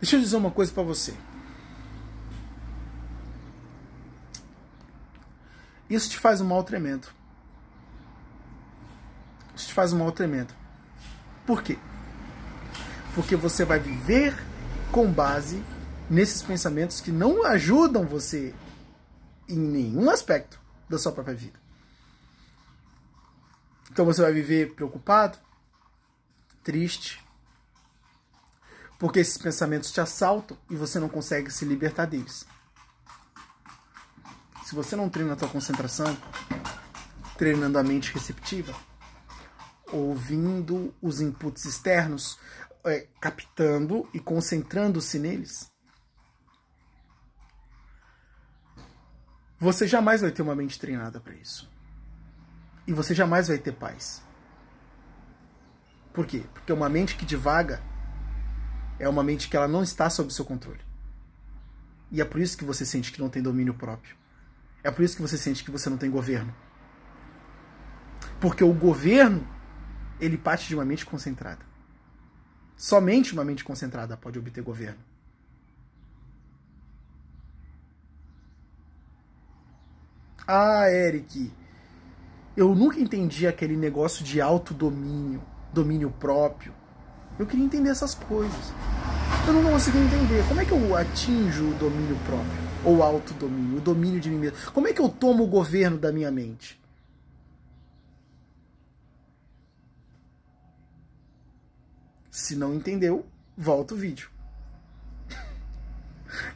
Deixa 0.00 0.16
eu 0.16 0.20
dizer 0.20 0.36
uma 0.36 0.50
coisa 0.50 0.72
para 0.72 0.82
você. 0.82 1.14
Isso 5.88 6.08
te 6.08 6.18
faz 6.18 6.40
um 6.40 6.46
mal 6.46 6.64
tremendo. 6.64 7.19
Faz 9.80 9.94
um 9.94 9.98
mal 10.00 10.12
tremendo. 10.12 10.52
Por 11.46 11.62
quê? 11.62 11.78
Porque 13.14 13.34
você 13.34 13.64
vai 13.64 13.78
viver 13.80 14.36
com 14.92 15.10
base 15.10 15.64
nesses 16.10 16.42
pensamentos 16.42 17.00
que 17.00 17.10
não 17.10 17.46
ajudam 17.46 18.04
você 18.04 18.54
em 19.48 19.56
nenhum 19.56 20.10
aspecto 20.10 20.60
da 20.86 20.98
sua 20.98 21.12
própria 21.12 21.34
vida. 21.34 21.58
Então 23.90 24.04
você 24.04 24.20
vai 24.20 24.34
viver 24.34 24.74
preocupado, 24.74 25.38
triste, 26.62 27.24
porque 28.98 29.20
esses 29.20 29.38
pensamentos 29.38 29.90
te 29.90 30.02
assaltam 30.02 30.58
e 30.68 30.76
você 30.76 31.00
não 31.00 31.08
consegue 31.08 31.50
se 31.50 31.64
libertar 31.64 32.04
deles. 32.04 32.46
Se 34.62 34.74
você 34.74 34.94
não 34.94 35.08
treina 35.08 35.32
a 35.32 35.36
tua 35.36 35.48
concentração, 35.48 36.14
treinando 37.38 37.78
a 37.78 37.82
mente 37.82 38.12
receptiva, 38.12 38.74
ouvindo 39.92 40.94
os 41.00 41.20
inputs 41.20 41.64
externos, 41.64 42.38
é, 42.84 43.06
captando 43.20 44.08
e 44.14 44.18
concentrando-se 44.18 45.18
neles, 45.18 45.70
você 49.58 49.86
jamais 49.86 50.22
vai 50.22 50.30
ter 50.30 50.42
uma 50.42 50.54
mente 50.54 50.78
treinada 50.78 51.20
para 51.20 51.34
isso. 51.34 51.70
E 52.86 52.92
você 52.92 53.14
jamais 53.14 53.48
vai 53.48 53.58
ter 53.58 53.72
paz. 53.72 54.22
Por 56.12 56.26
quê? 56.26 56.44
Porque 56.54 56.72
uma 56.72 56.88
mente 56.88 57.16
que 57.16 57.26
divaga 57.26 57.82
é 58.98 59.08
uma 59.08 59.22
mente 59.22 59.48
que 59.48 59.56
ela 59.56 59.68
não 59.68 59.82
está 59.82 60.08
sob 60.08 60.32
seu 60.32 60.44
controle. 60.44 60.80
E 62.10 62.20
é 62.20 62.24
por 62.24 62.40
isso 62.40 62.56
que 62.56 62.64
você 62.64 62.84
sente 62.84 63.12
que 63.12 63.20
não 63.20 63.28
tem 63.28 63.42
domínio 63.42 63.74
próprio. 63.74 64.16
É 64.82 64.90
por 64.90 65.02
isso 65.02 65.14
que 65.14 65.22
você 65.22 65.36
sente 65.36 65.62
que 65.62 65.70
você 65.70 65.88
não 65.88 65.96
tem 65.96 66.10
governo. 66.10 66.54
Porque 68.40 68.64
o 68.64 68.72
governo, 68.72 69.46
ele 70.20 70.36
parte 70.36 70.68
de 70.68 70.74
uma 70.74 70.84
mente 70.84 71.06
concentrada. 71.06 71.64
Somente 72.76 73.32
uma 73.32 73.44
mente 73.44 73.64
concentrada 73.64 74.16
pode 74.16 74.38
obter 74.38 74.62
governo. 74.62 74.98
Ah, 80.46 80.90
Eric, 80.90 81.52
eu 82.56 82.74
nunca 82.74 82.98
entendi 82.98 83.46
aquele 83.46 83.76
negócio 83.76 84.24
de 84.24 84.40
autodomínio, 84.40 85.40
domínio 85.72 86.10
próprio. 86.10 86.74
Eu 87.38 87.46
queria 87.46 87.64
entender 87.64 87.90
essas 87.90 88.14
coisas. 88.14 88.72
Eu 89.46 89.52
não 89.52 89.70
consigo 89.70 89.96
entender. 89.96 90.42
Como 90.48 90.60
é 90.60 90.64
que 90.64 90.72
eu 90.72 90.96
atinjo 90.96 91.70
o 91.70 91.74
domínio 91.74 92.16
próprio? 92.26 92.70
Ou 92.84 93.02
autodomínio, 93.02 93.78
o 93.78 93.80
domínio 93.80 94.20
de 94.20 94.28
mim 94.28 94.38
mesmo? 94.38 94.58
Como 94.72 94.88
é 94.88 94.92
que 94.92 95.00
eu 95.00 95.08
tomo 95.08 95.44
o 95.44 95.46
governo 95.46 95.98
da 95.98 96.10
minha 96.10 96.30
mente? 96.30 96.79
Se 102.40 102.56
não 102.56 102.74
entendeu, 102.74 103.26
volta 103.54 103.92
o 103.92 103.96
vídeo. 103.98 104.30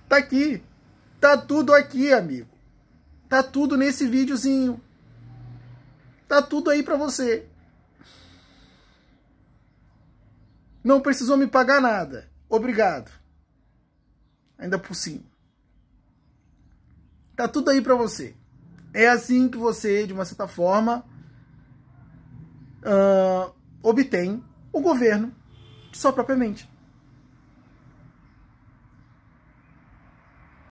tá 0.09 0.17
aqui. 0.17 0.65
Tá 1.21 1.37
tudo 1.37 1.75
aqui, 1.75 2.11
amigo. 2.11 2.49
Tá 3.29 3.43
tudo 3.43 3.77
nesse 3.77 4.09
videozinho. 4.09 4.81
Tá 6.27 6.41
tudo 6.41 6.71
aí 6.71 6.83
para 6.83 6.97
você. 6.97 7.47
Não 10.83 11.03
precisou 11.03 11.37
me 11.37 11.47
pagar 11.47 11.83
nada. 11.83 12.31
Obrigado. 12.49 13.13
Ainda 14.57 14.79
por 14.79 14.95
cima. 14.95 15.25
Tá 17.37 17.47
tudo 17.47 17.69
aí 17.69 17.83
para 17.83 17.95
você. 17.95 18.35
É 18.95 19.07
assim 19.07 19.51
que 19.51 19.59
você, 19.59 20.07
de 20.07 20.15
uma 20.15 20.25
certa 20.25 20.49
forma, 20.49 21.05
uh, 22.81 23.55
obtém 23.83 24.43
o 24.73 24.81
governo 24.81 25.44
sua 25.97 26.13
própria 26.13 26.37
mente. 26.37 26.69